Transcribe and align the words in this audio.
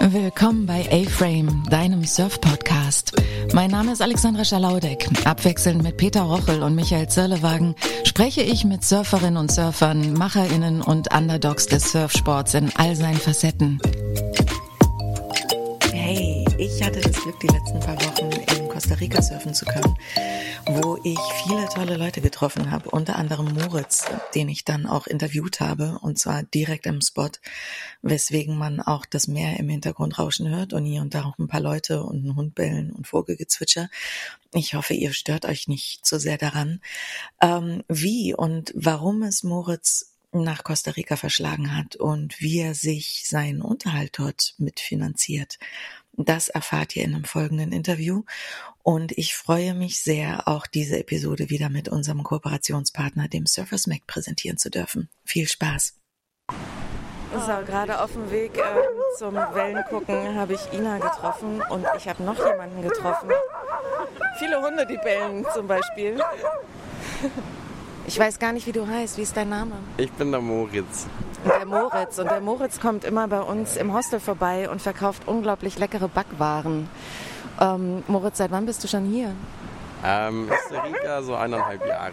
Willkommen 0.00 0.64
bei 0.64 0.88
A-Frame, 0.90 1.64
deinem 1.68 2.04
Surf-Podcast. 2.04 3.12
Mein 3.52 3.72
Name 3.72 3.92
ist 3.92 4.00
Alexandra 4.00 4.44
Schalaudek. 4.44 5.08
Abwechselnd 5.24 5.82
mit 5.82 5.96
Peter 5.96 6.22
Rochel 6.22 6.62
und 6.62 6.76
Michael 6.76 7.08
Zirlewagen 7.08 7.74
spreche 8.04 8.40
ich 8.40 8.64
mit 8.64 8.84
Surferinnen 8.84 9.36
und 9.36 9.50
Surfern, 9.50 10.12
MacherInnen 10.12 10.82
und 10.82 11.12
Underdogs 11.12 11.66
des 11.66 11.90
Surfsports 11.90 12.54
in 12.54 12.70
all 12.76 12.94
seinen 12.94 13.18
Facetten. 13.18 13.80
Hey, 15.92 16.44
ich 16.58 16.82
hatte 16.82 17.00
das 17.00 17.20
Glück, 17.20 17.40
die 17.40 17.48
letzten 17.48 17.80
paar 17.80 17.96
Wochen 17.96 18.30
in 18.56 18.67
Costa 18.78 18.94
Rica 18.94 19.20
surfen 19.20 19.54
zu 19.54 19.64
können 19.64 19.96
wo 20.70 20.98
ich 21.02 21.18
viele 21.44 21.66
tolle 21.68 21.96
Leute 21.96 22.20
getroffen 22.20 22.70
habe, 22.70 22.90
unter 22.90 23.16
anderem 23.16 23.54
Moritz, 23.54 24.04
den 24.34 24.50
ich 24.50 24.66
dann 24.66 24.86
auch 24.86 25.06
interviewt 25.06 25.60
habe, 25.60 25.98
und 26.02 26.18
zwar 26.18 26.42
direkt 26.42 26.84
im 26.84 27.00
Spot, 27.00 27.30
weswegen 28.02 28.58
man 28.58 28.80
auch 28.80 29.06
das 29.06 29.28
Meer 29.28 29.58
im 29.58 29.70
Hintergrund 29.70 30.18
rauschen 30.18 30.48
hört 30.48 30.74
und 30.74 30.84
hier 30.84 31.00
und 31.00 31.14
da 31.14 31.24
auch 31.24 31.38
ein 31.38 31.48
paar 31.48 31.60
Leute 31.60 32.02
und 32.02 32.22
ein 32.22 32.36
Hund 32.36 32.54
bellen 32.54 32.92
und 32.92 33.06
Vogelgezwitscher. 33.06 33.88
Ich 34.52 34.74
hoffe, 34.74 34.92
ihr 34.92 35.14
stört 35.14 35.46
euch 35.46 35.68
nicht 35.68 36.04
zu 36.04 36.20
sehr 36.20 36.36
daran. 36.36 36.80
Ähm, 37.40 37.82
wie 37.88 38.34
und 38.34 38.72
warum 38.76 39.22
es 39.22 39.42
Moritz 39.42 40.12
nach 40.32 40.64
Costa 40.64 40.90
Rica 40.90 41.16
verschlagen 41.16 41.74
hat 41.74 41.96
und 41.96 42.38
wie 42.40 42.58
er 42.58 42.74
sich 42.74 43.24
seinen 43.26 43.62
Unterhalt 43.62 44.18
dort 44.18 44.54
mitfinanziert. 44.58 45.58
Das 46.20 46.48
erfahrt 46.48 46.96
ihr 46.96 47.04
in 47.04 47.14
einem 47.14 47.24
folgenden 47.24 47.70
Interview. 47.70 48.24
Und 48.88 49.12
ich 49.18 49.36
freue 49.36 49.74
mich 49.74 50.00
sehr, 50.02 50.48
auch 50.48 50.66
diese 50.66 50.98
Episode 50.98 51.50
wieder 51.50 51.68
mit 51.68 51.90
unserem 51.90 52.22
Kooperationspartner, 52.22 53.28
dem 53.28 53.44
Surfers 53.44 53.86
Mac, 53.86 54.06
präsentieren 54.06 54.56
zu 54.56 54.70
dürfen. 54.70 55.10
Viel 55.26 55.46
Spaß! 55.46 55.92
So, 57.34 57.52
gerade 57.66 58.00
auf 58.00 58.14
dem 58.14 58.30
Weg 58.30 58.56
äh, 58.56 58.62
zum 59.18 59.34
Wellengucken 59.34 60.36
habe 60.36 60.54
ich 60.54 60.72
Ina 60.72 60.96
getroffen 60.96 61.60
und 61.68 61.84
ich 61.98 62.08
habe 62.08 62.22
noch 62.22 62.38
jemanden 62.38 62.80
getroffen. 62.80 63.28
Viele 64.38 64.58
Hunde, 64.62 64.86
die 64.86 64.96
bellen 64.96 65.44
zum 65.52 65.66
Beispiel. 65.66 66.18
Ich 68.06 68.18
weiß 68.18 68.38
gar 68.38 68.54
nicht, 68.54 68.66
wie 68.66 68.72
du 68.72 68.86
heißt. 68.86 69.18
Wie 69.18 69.22
ist 69.22 69.36
dein 69.36 69.50
Name? 69.50 69.72
Ich 69.98 70.10
bin 70.12 70.30
der 70.30 70.40
Moritz. 70.40 71.06
Der 71.44 71.66
Moritz. 71.66 72.18
Und 72.18 72.30
der 72.30 72.40
Moritz 72.40 72.80
kommt 72.80 73.04
immer 73.04 73.28
bei 73.28 73.42
uns 73.42 73.76
im 73.76 73.92
Hostel 73.92 74.18
vorbei 74.18 74.70
und 74.70 74.80
verkauft 74.80 75.24
unglaublich 75.28 75.78
leckere 75.78 76.08
Backwaren. 76.08 76.88
Ähm, 77.60 78.02
Moritz, 78.06 78.38
seit 78.38 78.50
wann 78.50 78.66
bist 78.66 78.82
du 78.84 78.88
schon 78.88 79.04
hier? 79.06 79.32
Ähm, 80.04 80.48
Costa 80.48 80.82
Rica 80.82 81.22
so 81.22 81.34
eineinhalb 81.34 81.86
Jahre. 81.86 82.12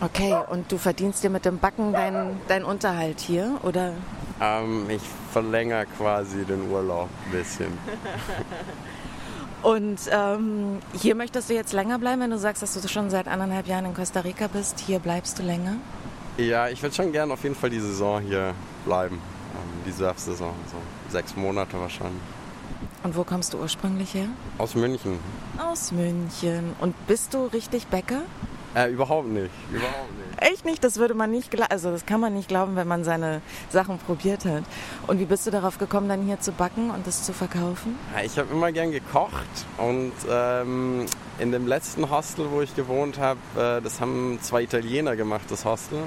Okay, 0.00 0.36
und 0.50 0.70
du 0.70 0.78
verdienst 0.78 1.24
dir 1.24 1.30
mit 1.30 1.44
dem 1.44 1.58
Backen 1.58 1.92
deinen 1.92 2.40
dein 2.46 2.62
Unterhalt 2.64 3.18
hier, 3.18 3.58
oder? 3.62 3.94
Ähm, 4.40 4.88
ich 4.88 5.02
verlängere 5.32 5.86
quasi 5.96 6.44
den 6.44 6.70
Urlaub 6.70 7.08
ein 7.26 7.32
bisschen. 7.32 7.76
Und 9.62 9.98
ähm, 10.12 10.78
hier 10.94 11.16
möchtest 11.16 11.50
du 11.50 11.54
jetzt 11.54 11.72
länger 11.72 11.98
bleiben, 11.98 12.22
wenn 12.22 12.30
du 12.30 12.38
sagst, 12.38 12.62
dass 12.62 12.80
du 12.80 12.88
schon 12.88 13.10
seit 13.10 13.26
anderthalb 13.26 13.66
Jahren 13.66 13.86
in 13.86 13.94
Costa 13.94 14.20
Rica 14.20 14.46
bist. 14.46 14.78
Hier 14.78 15.00
bleibst 15.00 15.38
du 15.38 15.42
länger? 15.42 15.76
Ja, 16.36 16.68
ich 16.68 16.80
würde 16.80 16.94
schon 16.94 17.10
gerne 17.10 17.32
auf 17.32 17.42
jeden 17.42 17.56
Fall 17.56 17.70
die 17.70 17.80
Saison 17.80 18.22
hier 18.22 18.54
bleiben. 18.84 19.16
Ähm, 19.16 19.82
die 19.84 19.90
Surf-Saison, 19.90 20.54
so 20.70 20.76
sechs 21.10 21.34
Monate 21.34 21.78
wahrscheinlich. 21.80 22.22
Und 23.02 23.16
wo 23.16 23.24
kommst 23.24 23.54
du 23.54 23.58
ursprünglich 23.58 24.14
her? 24.14 24.28
Aus 24.58 24.74
München. 24.74 25.18
Aus 25.58 25.92
München. 25.92 26.74
Und 26.80 26.94
bist 27.06 27.34
du 27.34 27.46
richtig 27.46 27.86
Bäcker? 27.86 28.22
Äh, 28.74 28.90
überhaupt 28.92 29.28
nicht. 29.28 29.50
Überhaupt 29.70 30.12
nicht. 30.18 30.42
Echt 30.42 30.64
nicht? 30.64 30.84
Das 30.84 30.98
würde 30.98 31.14
man 31.14 31.30
nicht, 31.30 31.58
also 31.70 31.90
das 31.90 32.06
kann 32.06 32.20
man 32.20 32.34
nicht 32.34 32.48
glauben, 32.48 32.76
wenn 32.76 32.86
man 32.86 33.02
seine 33.02 33.40
Sachen 33.70 33.98
probiert 33.98 34.44
hat. 34.44 34.62
Und 35.06 35.18
wie 35.18 35.24
bist 35.24 35.46
du 35.46 35.50
darauf 35.50 35.78
gekommen, 35.78 36.08
dann 36.08 36.22
hier 36.22 36.38
zu 36.38 36.52
backen 36.52 36.90
und 36.90 37.06
das 37.06 37.24
zu 37.24 37.32
verkaufen? 37.32 37.98
Ja, 38.14 38.22
ich 38.24 38.38
habe 38.38 38.52
immer 38.52 38.70
gern 38.70 38.92
gekocht 38.92 39.32
und 39.78 40.12
ähm, 40.30 41.06
in 41.38 41.50
dem 41.50 41.66
letzten 41.66 42.10
Hostel, 42.10 42.50
wo 42.50 42.60
ich 42.60 42.74
gewohnt 42.76 43.18
habe, 43.18 43.40
äh, 43.56 43.80
das 43.82 44.00
haben 44.00 44.38
zwei 44.42 44.62
Italiener 44.62 45.16
gemacht, 45.16 45.46
das 45.48 45.64
Hostel. 45.64 46.02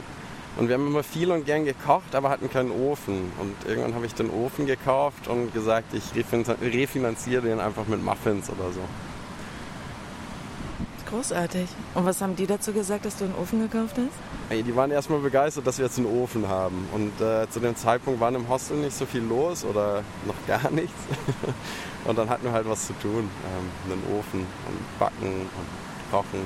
Und 0.57 0.67
wir 0.67 0.75
haben 0.75 0.87
immer 0.87 1.03
viel 1.03 1.31
und 1.31 1.45
gern 1.45 1.65
gekocht, 1.65 2.13
aber 2.13 2.29
hatten 2.29 2.49
keinen 2.49 2.71
Ofen. 2.71 3.31
Und 3.39 3.55
irgendwann 3.67 3.95
habe 3.95 4.05
ich 4.05 4.13
den 4.13 4.29
Ofen 4.29 4.65
gekauft 4.65 5.27
und 5.27 5.53
gesagt, 5.53 5.93
ich 5.93 6.03
refinanziere 6.15 7.41
den 7.41 7.59
einfach 7.59 7.87
mit 7.87 8.03
Muffins 8.03 8.49
oder 8.49 8.71
so. 8.71 8.81
Großartig. 11.11 11.67
Und 11.93 12.05
was 12.05 12.21
haben 12.21 12.37
die 12.37 12.47
dazu 12.47 12.71
gesagt, 12.71 13.03
dass 13.03 13.17
du 13.17 13.25
einen 13.25 13.35
Ofen 13.35 13.59
gekauft 13.61 13.97
hast? 13.97 14.65
Die 14.65 14.75
waren 14.77 14.91
erstmal 14.91 15.19
begeistert, 15.19 15.67
dass 15.67 15.77
wir 15.77 15.85
jetzt 15.85 15.97
einen 15.97 16.07
Ofen 16.07 16.47
haben. 16.47 16.87
Und 16.93 17.19
äh, 17.19 17.49
zu 17.49 17.59
dem 17.59 17.75
Zeitpunkt 17.75 18.21
war 18.21 18.33
im 18.33 18.47
Hostel 18.47 18.77
nicht 18.77 18.95
so 18.95 19.05
viel 19.05 19.21
los 19.21 19.65
oder 19.65 20.03
noch 20.25 20.35
gar 20.47 20.71
nichts. 20.71 20.95
und 22.05 22.17
dann 22.17 22.29
hatten 22.29 22.45
wir 22.45 22.53
halt 22.53 22.67
was 22.67 22.87
zu 22.87 22.93
tun. 23.01 23.29
Ähm, 23.29 23.91
einen 23.91 24.17
Ofen 24.17 24.39
und 24.39 24.99
backen 24.99 25.47
und 25.57 26.11
kochen. 26.11 26.39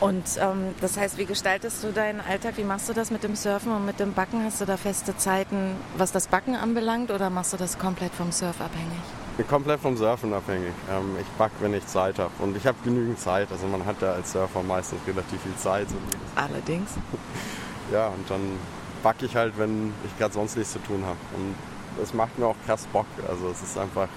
Und 0.00 0.24
ähm, 0.38 0.74
das 0.80 0.98
heißt, 0.98 1.16
wie 1.16 1.24
gestaltest 1.24 1.82
du 1.82 1.90
deinen 1.90 2.20
Alltag? 2.20 2.58
Wie 2.58 2.64
machst 2.64 2.88
du 2.88 2.92
das 2.92 3.10
mit 3.10 3.22
dem 3.22 3.34
Surfen 3.34 3.72
und 3.72 3.86
mit 3.86 3.98
dem 3.98 4.12
Backen? 4.12 4.44
Hast 4.44 4.60
du 4.60 4.66
da 4.66 4.76
feste 4.76 5.16
Zeiten, 5.16 5.76
was 5.96 6.12
das 6.12 6.28
Backen 6.28 6.54
anbelangt, 6.54 7.10
oder 7.10 7.30
machst 7.30 7.54
du 7.54 7.56
das 7.56 7.78
komplett 7.78 8.12
vom 8.12 8.30
Surf 8.30 8.60
abhängig? 8.60 9.00
komplett 9.44 9.80
vom 9.80 9.96
Surfen 9.96 10.32
abhängig. 10.32 10.72
Ähm, 10.90 11.16
ich 11.20 11.26
back, 11.38 11.50
wenn 11.60 11.74
ich 11.74 11.86
Zeit 11.86 12.18
habe. 12.18 12.30
Und 12.38 12.56
ich 12.56 12.66
habe 12.66 12.76
genügend 12.84 13.18
Zeit. 13.18 13.50
Also 13.52 13.66
man 13.66 13.84
hat 13.84 14.00
ja 14.00 14.12
als 14.12 14.32
Surfer 14.32 14.62
meistens 14.62 15.00
relativ 15.06 15.40
viel 15.42 15.56
Zeit. 15.56 15.86
Allerdings. 16.34 16.90
ja, 17.92 18.08
und 18.08 18.30
dann 18.30 18.40
backe 19.02 19.26
ich 19.26 19.36
halt, 19.36 19.58
wenn 19.58 19.92
ich 20.04 20.18
gerade 20.18 20.32
sonst 20.32 20.56
nichts 20.56 20.72
zu 20.72 20.78
tun 20.80 21.04
habe. 21.04 21.18
Und 21.36 21.54
es 22.02 22.14
macht 22.14 22.38
mir 22.38 22.46
auch 22.46 22.56
krass 22.66 22.86
Bock. 22.92 23.06
Also 23.28 23.48
es 23.50 23.62
ist 23.62 23.78
einfach 23.78 24.08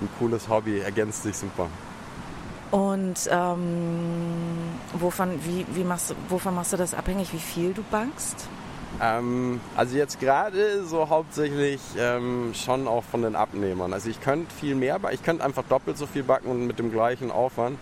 ein 0.00 0.08
cooles 0.18 0.48
Hobby, 0.48 0.78
ergänzt 0.78 1.24
sich 1.24 1.36
super. 1.36 1.68
Und 2.70 3.28
ähm, 3.30 4.68
wovon, 4.98 5.40
wie, 5.44 5.66
wie 5.74 5.84
machst, 5.84 6.14
wovon 6.28 6.54
machst 6.54 6.72
du 6.72 6.76
das 6.76 6.94
abhängig, 6.94 7.32
wie 7.32 7.38
viel 7.38 7.72
du 7.72 7.82
backst? 7.90 8.48
Ähm, 9.00 9.60
also 9.76 9.96
jetzt 9.96 10.20
gerade 10.20 10.84
so 10.84 11.08
hauptsächlich 11.08 11.80
ähm, 11.98 12.52
schon 12.54 12.86
auch 12.86 13.04
von 13.04 13.22
den 13.22 13.34
Abnehmern. 13.34 13.92
Also 13.92 14.08
ich 14.08 14.20
könnte 14.20 14.54
viel 14.54 14.74
mehr, 14.74 15.00
ich 15.10 15.22
könnte 15.22 15.44
einfach 15.44 15.64
doppelt 15.64 15.98
so 15.98 16.06
viel 16.06 16.22
backen 16.22 16.48
und 16.48 16.66
mit 16.66 16.78
dem 16.78 16.92
gleichen 16.92 17.30
Aufwand. 17.30 17.78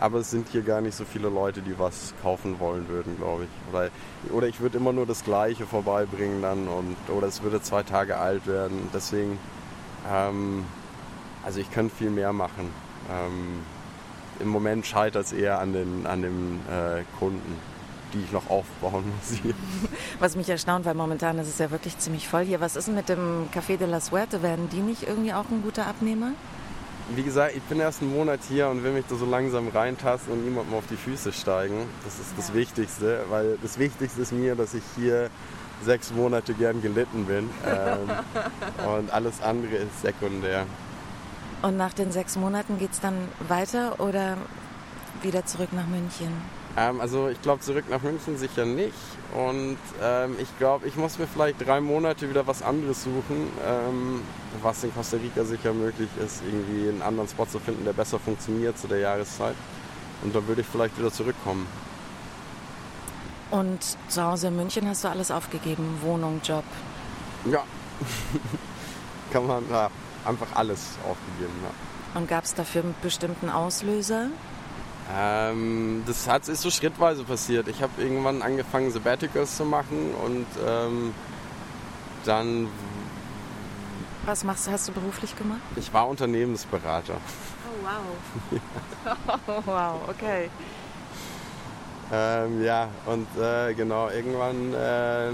Aber 0.00 0.18
es 0.18 0.30
sind 0.30 0.48
hier 0.50 0.62
gar 0.62 0.80
nicht 0.80 0.94
so 0.94 1.04
viele 1.04 1.28
Leute, 1.28 1.60
die 1.60 1.76
was 1.76 2.14
kaufen 2.22 2.60
wollen 2.60 2.88
würden, 2.88 3.16
glaube 3.16 3.44
ich. 3.44 3.74
Oder, 3.74 3.90
oder 4.32 4.46
ich 4.46 4.60
würde 4.60 4.78
immer 4.78 4.92
nur 4.92 5.06
das 5.06 5.24
Gleiche 5.24 5.66
vorbeibringen 5.66 6.40
dann 6.40 6.68
und 6.68 6.96
oder 7.08 7.26
es 7.26 7.42
würde 7.42 7.60
zwei 7.60 7.82
Tage 7.82 8.16
alt 8.16 8.46
werden. 8.46 8.88
Deswegen, 8.94 9.40
ähm, 10.08 10.64
also 11.44 11.58
ich 11.58 11.68
könnte 11.72 11.96
viel 11.96 12.10
mehr 12.10 12.32
machen. 12.32 12.70
Im 14.40 14.48
Moment 14.48 14.86
scheitert 14.86 15.26
es 15.26 15.32
eher 15.32 15.58
an 15.58 15.72
den 15.72 16.06
an 16.06 16.22
dem 16.22 16.60
äh, 16.70 17.02
Kunden 17.18 17.56
die 18.12 18.20
ich 18.20 18.32
noch 18.32 18.48
aufbauen 18.50 19.04
muss 19.30 19.38
hier. 19.38 19.54
Was 20.18 20.36
mich 20.36 20.48
erstaunt, 20.48 20.84
weil 20.84 20.94
momentan 20.94 21.38
ist 21.38 21.48
es 21.48 21.58
ja 21.58 21.70
wirklich 21.70 21.98
ziemlich 21.98 22.28
voll 22.28 22.44
hier. 22.44 22.60
Was 22.60 22.76
ist 22.76 22.88
denn 22.88 22.94
mit 22.94 23.08
dem 23.08 23.48
Café 23.54 23.76
de 23.76 23.86
la 23.86 24.00
Suerte? 24.00 24.42
Werden 24.42 24.68
die 24.70 24.80
nicht 24.80 25.02
irgendwie 25.06 25.32
auch 25.32 25.44
ein 25.50 25.62
guter 25.62 25.86
Abnehmer? 25.86 26.32
Wie 27.14 27.22
gesagt, 27.22 27.56
ich 27.56 27.62
bin 27.62 27.80
erst 27.80 28.02
einen 28.02 28.14
Monat 28.14 28.40
hier 28.48 28.68
und 28.68 28.84
will 28.84 28.92
mich 28.92 29.06
da 29.08 29.16
so 29.16 29.24
langsam 29.24 29.68
reintasten 29.68 30.32
und 30.32 30.44
niemandem 30.44 30.74
auf 30.74 30.84
die 30.90 30.96
Füße 30.96 31.32
steigen. 31.32 31.86
Das 32.04 32.18
ist 32.18 32.34
das 32.36 32.52
Wichtigste, 32.52 33.24
weil 33.30 33.56
das 33.62 33.78
Wichtigste 33.78 34.20
ist 34.20 34.32
mir, 34.32 34.54
dass 34.54 34.74
ich 34.74 34.82
hier 34.94 35.30
sechs 35.82 36.12
Monate 36.12 36.52
gern 36.54 36.82
gelitten 36.82 37.24
bin. 37.24 37.48
Ähm, 37.68 38.10
und 38.86 39.10
alles 39.12 39.40
andere 39.42 39.76
ist 39.76 40.02
sekundär. 40.02 40.66
Und 41.62 41.76
nach 41.76 41.92
den 41.92 42.12
sechs 42.12 42.36
Monaten 42.36 42.78
geht 42.78 42.92
es 42.92 43.00
dann 43.00 43.14
weiter 43.48 43.98
oder 44.00 44.36
wieder 45.22 45.44
zurück 45.44 45.72
nach 45.72 45.86
München? 45.86 46.32
Ähm, 46.76 47.00
also 47.00 47.28
ich 47.28 47.42
glaube 47.42 47.60
zurück 47.60 47.84
nach 47.90 48.02
München 48.02 48.38
sicher 48.38 48.64
nicht. 48.64 48.94
Und 49.34 49.78
ähm, 50.00 50.36
ich 50.38 50.56
glaube, 50.58 50.86
ich 50.86 50.96
muss 50.96 51.18
mir 51.18 51.26
vielleicht 51.26 51.66
drei 51.66 51.80
Monate 51.80 52.30
wieder 52.30 52.46
was 52.46 52.62
anderes 52.62 53.02
suchen, 53.02 53.50
ähm, 53.66 54.22
was 54.62 54.84
in 54.84 54.94
Costa 54.94 55.16
Rica 55.16 55.44
sicher 55.44 55.72
möglich 55.72 56.08
ist, 56.24 56.42
irgendwie 56.46 56.88
einen 56.88 57.02
anderen 57.02 57.28
Spot 57.28 57.46
zu 57.46 57.58
finden, 57.58 57.84
der 57.84 57.92
besser 57.92 58.18
funktioniert 58.18 58.78
zu 58.78 58.86
der 58.86 58.98
Jahreszeit. 58.98 59.56
Und 60.22 60.34
dann 60.34 60.46
würde 60.46 60.60
ich 60.60 60.66
vielleicht 60.66 60.96
wieder 60.98 61.12
zurückkommen. 61.12 61.66
Und 63.50 63.80
zu 64.08 64.22
Hause 64.22 64.48
in 64.48 64.56
München 64.56 64.86
hast 64.88 65.04
du 65.04 65.08
alles 65.08 65.30
aufgegeben, 65.30 65.98
Wohnung, 66.02 66.40
Job? 66.44 66.64
Ja, 67.50 67.64
kann 69.32 69.46
man 69.46 69.64
ja, 69.70 69.90
einfach 70.28 70.48
alles 70.54 70.98
aufgegeben. 71.08 71.54
Ja. 71.62 72.20
Und 72.20 72.28
gab 72.28 72.44
es 72.44 72.54
dafür 72.54 72.82
einen 72.82 72.94
bestimmten 73.02 73.50
Auslöser? 73.50 74.28
Ähm, 75.14 76.02
das 76.06 76.28
hat, 76.28 76.48
ist 76.48 76.60
so 76.62 76.70
schrittweise 76.70 77.24
passiert. 77.24 77.68
Ich 77.68 77.82
habe 77.82 78.00
irgendwann 78.00 78.42
angefangen, 78.42 78.90
Sabbaticals 78.90 79.56
zu 79.56 79.64
machen 79.64 80.14
und 80.14 80.46
ähm, 80.66 81.14
dann. 82.24 82.68
Was 84.26 84.44
machst 84.44 84.66
du, 84.66 84.70
hast 84.70 84.88
du 84.88 84.92
beruflich 84.92 85.34
gemacht? 85.36 85.60
Ich 85.76 85.92
war 85.94 86.06
Unternehmensberater. 86.08 87.14
Oh 87.14 87.86
wow. 87.86 88.60
ja. 89.06 89.38
oh 89.46 89.62
wow, 89.64 90.00
okay. 90.08 90.50
Ähm, 92.12 92.62
ja, 92.62 92.88
und 93.06 93.26
äh, 93.38 93.74
genau, 93.74 94.08
irgendwann 94.08 94.74
äh, 94.74 95.30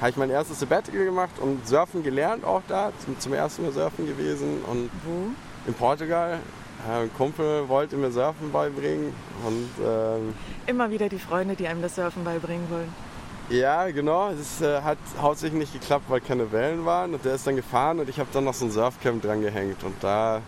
habe 0.00 0.10
ich 0.10 0.16
mein 0.16 0.30
erstes 0.30 0.60
Sabbatical 0.60 1.04
gemacht 1.04 1.32
und 1.40 1.66
Surfen 1.66 2.02
gelernt 2.02 2.44
auch 2.44 2.62
da, 2.68 2.92
zum, 3.04 3.18
zum 3.18 3.32
ersten 3.32 3.62
Mal 3.62 3.72
Surfen 3.72 4.06
gewesen. 4.06 4.62
Und 4.70 4.90
Wo? 5.04 5.30
in 5.66 5.74
Portugal. 5.74 6.38
Ein 6.86 7.10
Kumpel 7.14 7.66
wollte 7.68 7.96
mir 7.96 8.10
Surfen 8.10 8.52
beibringen 8.52 9.14
und 9.46 9.70
ähm, 9.82 10.34
Immer 10.66 10.90
wieder 10.90 11.08
die 11.08 11.18
Freunde, 11.18 11.54
die 11.56 11.66
einem 11.66 11.80
das 11.80 11.94
Surfen 11.94 12.24
beibringen 12.24 12.68
wollen. 12.70 12.92
ja, 13.48 13.90
genau. 13.90 14.28
Es 14.30 14.60
äh, 14.60 14.82
hat 14.82 14.98
hauptsächlich 15.18 15.58
nicht 15.58 15.72
geklappt, 15.72 16.04
weil 16.08 16.20
keine 16.20 16.52
Wellen 16.52 16.84
waren 16.84 17.14
und 17.14 17.24
der 17.24 17.36
ist 17.36 17.46
dann 17.46 17.56
gefahren 17.56 18.00
und 18.00 18.08
ich 18.10 18.18
habe 18.18 18.28
dann 18.34 18.44
noch 18.44 18.52
so 18.52 18.66
ein 18.66 18.70
Surfcamp 18.70 19.22
dran 19.22 19.40
gehängt 19.40 19.82
und 19.82 19.94
da 20.02 20.42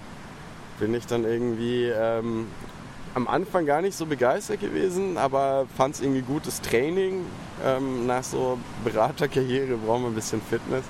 bin 0.78 0.92
ich 0.92 1.06
dann 1.06 1.24
irgendwie 1.24 1.84
ähm, 1.86 2.48
am 3.14 3.28
Anfang 3.28 3.64
gar 3.64 3.80
nicht 3.80 3.96
so 3.96 4.04
begeistert 4.04 4.60
gewesen, 4.60 5.16
aber 5.16 5.64
fand 5.74 5.94
es 5.94 6.00
irgendwie 6.02 6.20
gutes 6.20 6.60
Training. 6.60 7.24
Ähm, 7.64 8.06
nach 8.06 8.22
so 8.22 8.58
Beraterkarriere 8.84 9.76
braucht 9.76 10.02
man 10.02 10.12
ein 10.12 10.14
bisschen 10.14 10.42
Fitness. 10.42 10.84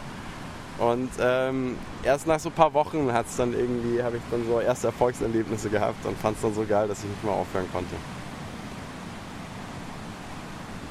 Und 0.79 1.11
ähm, 1.21 1.79
erst 2.03 2.27
nach 2.27 2.39
so 2.39 2.51
ein 2.51 2.55
paar 2.55 2.75
Wochen 2.75 3.11
hat's 3.13 3.37
dann 3.37 3.55
irgendwie, 3.55 4.03
habe 4.03 4.19
ich 4.19 4.23
dann 4.31 4.47
so 4.47 4.61
erste 4.61 4.89
Erfolgserlebnisse 4.89 5.71
gehabt 5.71 6.05
und 6.05 6.19
fand 6.19 6.37
es 6.37 6.43
dann 6.43 6.55
so 6.55 6.65
geil, 6.65 6.87
dass 6.89 6.99
ich 6.99 7.09
nicht 7.09 7.25
mehr 7.25 7.33
aufhören 7.33 7.67
konnte. 7.73 7.95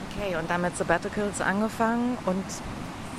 Okay, 0.10 0.36
und 0.38 0.50
dann 0.50 0.62
mit 0.62 0.76
Sabbaticals 0.76 1.42
angefangen. 1.42 2.18
Und 2.26 2.44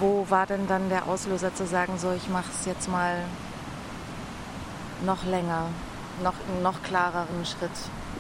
wo 0.01 0.27
war 0.29 0.47
denn 0.47 0.67
dann 0.67 0.89
der 0.89 1.07
Auslöser 1.07 1.55
zu 1.55 1.67
sagen, 1.67 1.95
so 1.99 2.13
ich 2.13 2.29
mache 2.29 2.51
es 2.53 2.67
jetzt 2.67 2.89
mal 2.89 3.17
noch 5.05 5.25
länger, 5.25 5.69
noch 6.23 6.35
einen 6.49 6.63
noch 6.63 6.83
klareren 6.83 7.45
Schritt? 7.45 7.71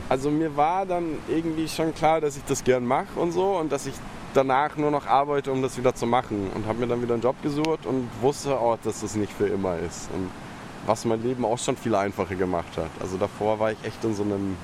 Also 0.08 0.30
mir 0.30 0.56
war 0.56 0.86
dann 0.86 1.18
irgendwie 1.26 1.68
schon 1.68 1.92
klar, 1.94 2.20
dass 2.20 2.36
ich 2.36 2.44
das 2.44 2.62
gern 2.62 2.86
mache 2.86 3.18
und 3.18 3.32
so 3.32 3.56
und 3.56 3.72
dass 3.72 3.86
ich 3.86 3.94
danach 4.36 4.76
nur 4.76 4.90
noch 4.90 5.06
arbeite, 5.06 5.50
um 5.50 5.62
das 5.62 5.78
wieder 5.78 5.94
zu 5.94 6.06
machen. 6.06 6.50
Und 6.54 6.66
habe 6.66 6.78
mir 6.78 6.86
dann 6.86 7.02
wieder 7.02 7.14
einen 7.14 7.22
Job 7.22 7.40
gesucht 7.42 7.86
und 7.86 8.08
wusste 8.20 8.58
auch, 8.58 8.78
dass 8.84 9.00
das 9.00 9.16
nicht 9.16 9.32
für 9.32 9.46
immer 9.46 9.78
ist. 9.78 10.10
Und 10.12 10.30
was 10.86 11.04
mein 11.04 11.22
Leben 11.22 11.44
auch 11.44 11.58
schon 11.58 11.76
viel 11.76 11.94
einfacher 11.94 12.34
gemacht 12.34 12.76
hat. 12.76 12.90
Also 13.00 13.16
davor 13.16 13.58
war 13.58 13.72
ich 13.72 13.78
echt 13.84 14.02
in 14.04 14.14
so 14.14 14.22
einem... 14.22 14.56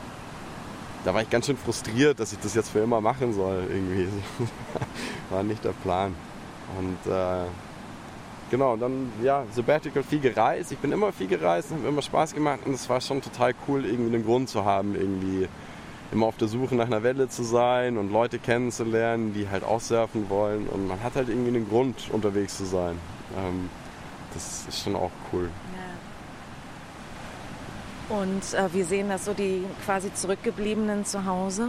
Da 1.05 1.13
war 1.13 1.23
ich 1.23 1.31
ganz 1.31 1.47
schön 1.47 1.57
frustriert, 1.57 2.21
dass 2.21 2.33
ich 2.33 2.39
das 2.39 2.55
jetzt 2.55 2.71
für 2.71 2.79
immer 2.79 3.01
machen 3.01 3.33
soll 3.33 3.65
irgendwie. 3.69 4.09
war 5.31 5.43
nicht 5.43 5.65
der 5.65 5.73
Plan. 5.73 6.15
Und 6.79 7.13
äh, 7.13 7.47
genau, 8.53 8.77
dann 8.77 9.11
ja, 9.21 9.45
Sabbatical 9.51 10.05
viel 10.05 10.21
gereist. 10.21 10.71
Ich 10.71 10.79
bin 10.79 10.93
immer 10.93 11.13
viel 11.13 11.27
gereist, 11.27 11.73
mir 11.73 11.89
immer 11.89 12.03
Spaß 12.03 12.35
gemacht 12.35 12.61
und 12.65 12.75
es 12.75 12.89
war 12.89 13.01
schon 13.01 13.21
total 13.21 13.53
cool, 13.67 13.85
irgendwie 13.85 14.15
einen 14.15 14.25
Grund 14.25 14.49
zu 14.49 14.65
haben, 14.65 14.95
irgendwie 14.95 15.49
immer 16.13 16.27
auf 16.27 16.37
der 16.37 16.49
Suche 16.49 16.75
nach 16.75 16.87
einer 16.87 17.03
Welle 17.03 17.29
zu 17.29 17.43
sein 17.43 17.97
und 17.97 18.13
Leute 18.13 18.39
kennenzulernen, 18.39 19.33
die 19.33 19.49
halt 19.49 19.65
auch 19.65 19.81
surfen 19.81 20.29
wollen. 20.29 20.69
Und 20.69 20.87
man 20.87 21.03
hat 21.03 21.17
halt 21.17 21.29
irgendwie 21.29 21.49
einen 21.49 21.69
Grund, 21.69 22.11
unterwegs 22.13 22.59
zu 22.59 22.65
sein. 22.65 22.99
Ähm, 23.37 23.71
das 24.35 24.67
ist 24.69 24.83
schon 24.83 24.95
auch 24.95 25.11
cool. 25.33 25.51
Und 28.09 28.55
äh, 28.55 28.73
wie 28.75 28.83
sehen 28.83 29.09
das 29.09 29.25
so 29.25 29.33
die 29.33 29.65
quasi 29.85 30.13
zurückgebliebenen 30.13 31.05
zu 31.07 31.25
Hause? 31.25 31.69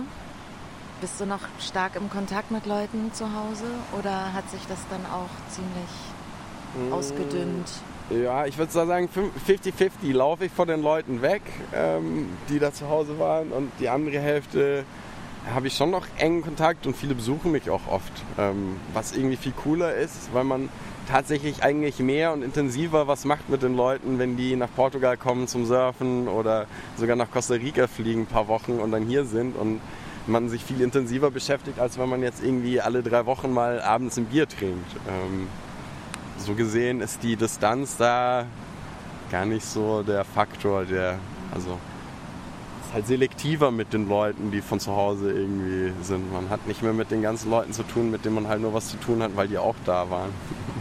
Bist 0.99 1.19
du 1.19 1.25
noch 1.25 1.41
stark 1.59 1.95
im 1.95 2.09
Kontakt 2.09 2.51
mit 2.51 2.65
Leuten 2.65 3.13
zu 3.13 3.25
Hause 3.33 3.65
oder 3.97 4.33
hat 4.33 4.49
sich 4.49 4.61
das 4.67 4.79
dann 4.89 5.05
auch 5.05 5.29
ziemlich 5.49 6.91
ausgedünnt? 6.91 7.69
Ja, 8.09 8.45
ich 8.45 8.57
würde 8.57 8.71
sagen, 8.71 9.07
50-50 9.47 10.11
laufe 10.11 10.45
ich 10.45 10.51
von 10.51 10.67
den 10.67 10.81
Leuten 10.81 11.21
weg, 11.21 11.41
ähm, 11.73 12.27
die 12.49 12.59
da 12.59 12.73
zu 12.73 12.89
Hause 12.89 13.17
waren 13.17 13.51
und 13.51 13.71
die 13.79 13.87
andere 13.87 14.19
Hälfte 14.19 14.83
habe 15.53 15.67
ich 15.67 15.75
schon 15.75 15.89
noch 15.89 16.05
engen 16.17 16.41
Kontakt 16.41 16.85
und 16.85 16.95
viele 16.95 17.15
besuchen 17.15 17.51
mich 17.51 17.69
auch 17.69 17.87
oft, 17.89 18.11
ähm, 18.37 18.77
was 18.93 19.15
irgendwie 19.15 19.37
viel 19.37 19.53
cooler 19.53 19.93
ist, 19.93 20.33
weil 20.33 20.43
man 20.43 20.69
tatsächlich 21.07 21.63
eigentlich 21.63 21.99
mehr 21.99 22.33
und 22.33 22.43
intensiver 22.43 23.07
was 23.07 23.25
macht 23.25 23.49
mit 23.49 23.61
den 23.61 23.75
Leuten, 23.75 24.19
wenn 24.19 24.37
die 24.37 24.55
nach 24.55 24.69
Portugal 24.75 25.17
kommen 25.17 25.47
zum 25.47 25.65
Surfen 25.65 26.27
oder 26.27 26.67
sogar 26.97 27.15
nach 27.15 27.31
Costa 27.31 27.55
Rica 27.55 27.87
fliegen 27.87 28.21
ein 28.21 28.25
paar 28.25 28.47
Wochen 28.47 28.73
und 28.73 28.91
dann 28.91 29.05
hier 29.05 29.25
sind 29.25 29.55
und 29.55 29.81
man 30.27 30.47
sich 30.49 30.63
viel 30.63 30.81
intensiver 30.81 31.31
beschäftigt, 31.31 31.79
als 31.79 31.97
wenn 31.97 32.07
man 32.09 32.21
jetzt 32.21 32.43
irgendwie 32.43 32.79
alle 32.79 33.03
drei 33.03 33.25
Wochen 33.25 33.51
mal 33.51 33.81
abends 33.81 34.17
ein 34.17 34.25
Bier 34.25 34.47
trinkt. 34.47 34.95
Ähm, 35.07 35.47
so 36.43 36.53
gesehen 36.53 37.01
ist 37.01 37.23
die 37.23 37.35
Distanz 37.35 37.97
da 37.97 38.45
gar 39.31 39.45
nicht 39.45 39.65
so 39.65 40.03
der 40.03 40.23
Faktor, 40.25 40.85
der 40.85 41.17
also 41.53 41.71
ist 42.85 42.93
halt 42.93 43.07
selektiver 43.07 43.71
mit 43.71 43.93
den 43.93 44.07
Leuten, 44.07 44.51
die 44.51 44.61
von 44.61 44.79
zu 44.79 44.95
Hause 44.95 45.31
irgendwie 45.31 45.91
sind. 46.03 46.31
Man 46.31 46.49
hat 46.49 46.67
nicht 46.67 46.83
mehr 46.83 46.93
mit 46.93 47.11
den 47.11 47.21
ganzen 47.21 47.49
Leuten 47.49 47.73
zu 47.73 47.83
tun, 47.83 48.11
mit 48.11 48.25
denen 48.25 48.35
man 48.35 48.47
halt 48.47 48.61
nur 48.61 48.73
was 48.73 48.89
zu 48.89 48.97
tun 48.97 49.23
hat, 49.23 49.35
weil 49.35 49.47
die 49.47 49.57
auch 49.57 49.75
da 49.85 50.09
waren. 50.09 50.29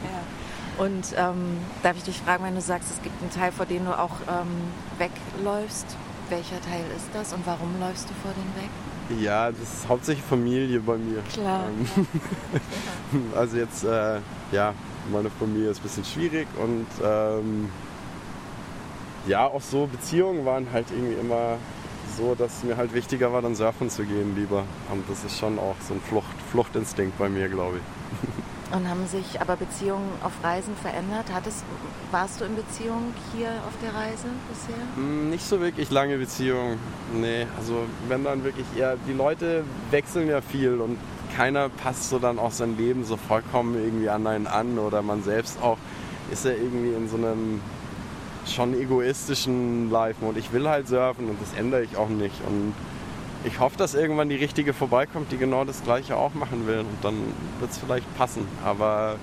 Ja. 0.05 0.85
Und 0.85 1.15
ähm, 1.17 1.59
darf 1.83 1.97
ich 1.97 2.03
dich 2.03 2.21
fragen, 2.21 2.45
wenn 2.45 2.55
du 2.55 2.61
sagst, 2.61 2.91
es 2.91 3.03
gibt 3.03 3.21
einen 3.23 3.31
Teil, 3.31 3.53
vor 3.53 3.67
dem 3.67 3.85
du 3.85 3.99
auch 3.99 4.17
ähm, 4.29 4.49
wegläufst, 4.99 5.87
welcher 6.29 6.61
Teil 6.61 6.85
ist 6.97 7.09
das 7.15 7.33
und 7.33 7.47
warum 7.47 7.79
läufst 7.81 8.09
du 8.09 8.15
vor 8.23 8.33
dem 8.33 8.63
weg? 8.63 8.71
Ja, 9.23 9.51
das 9.51 9.61
ist 9.61 9.89
hauptsächlich 9.89 10.25
Familie 10.25 10.81
bei 10.81 10.97
mir. 10.97 11.23
Klar. 11.33 11.65
Ähm, 13.13 13.33
also 13.37 13.57
jetzt, 13.57 13.85
äh, 13.85 14.21
ja, 14.51 14.73
meine 15.11 15.31
Familie 15.31 15.71
ist 15.71 15.81
ein 15.81 15.83
bisschen 15.83 16.05
schwierig 16.05 16.47
und 16.59 16.87
ähm, 17.03 17.69
ja, 19.27 19.47
auch 19.47 19.61
so 19.61 19.87
Beziehungen 19.87 20.45
waren 20.45 20.67
halt 20.73 20.87
irgendwie 20.91 21.15
immer 21.15 21.59
so, 22.17 22.35
dass 22.35 22.63
mir 22.65 22.77
halt 22.77 22.93
wichtiger 22.95 23.33
war, 23.33 23.43
dann 23.43 23.55
surfen 23.55 23.89
zu 23.89 24.05
gehen 24.05 24.35
lieber. 24.37 24.65
Und 24.91 25.09
das 25.09 25.25
ist 25.25 25.39
schon 25.39 25.59
auch 25.59 25.77
so 25.87 25.95
ein 25.95 26.01
Flucht, 26.01 26.27
Fluchtinstinkt 26.51 27.19
bei 27.19 27.29
mir, 27.29 27.49
glaube 27.49 27.79
ich. 27.79 28.23
Und 28.75 28.89
haben 28.89 29.07
sich 29.07 29.39
aber 29.39 29.57
Beziehungen 29.57 30.09
auf 30.23 30.33
Reisen 30.43 30.75
verändert? 30.77 31.27
Hattest, 31.31 31.63
warst 32.11 32.41
du 32.41 32.47
in 32.47 32.57
Beziehung 32.57 33.13
hier 33.35 33.49
auf 33.69 33.75
der 33.83 33.95
Reise 33.95 34.29
bisher? 34.49 34.83
Mm, 34.97 35.29
Nicht 35.29 35.47
so 35.47 35.61
wirklich 35.61 35.91
lange 35.91 36.17
Beziehungen. 36.17 36.79
Nee, 37.13 37.47
also 37.59 37.85
wenn 38.09 38.25
dann 38.25 38.45
wirklich 38.45 38.65
eher, 38.75 38.97
die 39.07 39.13
Leute 39.13 39.65
wechseln 39.91 40.27
ja 40.27 40.41
viel 40.41 40.81
und 40.81 40.97
keiner 41.37 41.69
passt 41.69 42.11
so 42.11 42.19
dann 42.19 42.39
auch 42.39 42.53
sein 42.53 42.77
Leben 42.77 43.05
so 43.05 43.17
vollkommen 43.17 43.75
irgendwie 43.75 44.09
an 44.09 44.27
einen 44.27 44.47
an 44.47 44.79
oder 44.79 45.03
man 45.03 45.23
selbst 45.23 45.61
auch 45.63 45.79
ist 46.31 46.45
ja 46.45 46.53
irgendwie 46.53 46.95
in 46.95 47.09
so 47.09 47.17
einem 47.17 47.61
schon 48.47 48.75
egoistischen 48.75 49.91
Life-Mode. 49.91 50.39
Ich 50.39 50.53
will 50.53 50.69
halt 50.69 50.89
surfen 50.89 51.29
und 51.29 51.41
das 51.41 51.53
ändere 51.55 51.83
ich 51.83 51.97
auch 51.97 52.09
nicht. 52.09 52.35
Und 52.47 52.75
ich 53.45 53.61
hoffe, 53.61 53.77
dass 53.77 53.95
irgendwann 53.95 54.29
die 54.29 54.37
richtige 54.37 54.73
vorbeikommt, 54.73 55.31
die 55.31 55.37
genau 55.37 55.65
das 55.65 55.83
gleiche 55.83 56.17
auch 56.17 56.35
machen 56.35 56.67
will. 56.67 56.81
Und 56.81 56.99
dann 57.03 57.15
wird 57.61 57.71
es 57.71 57.79
vielleicht 57.79 58.13
passen. 58.17 58.47
Aber 58.65 59.17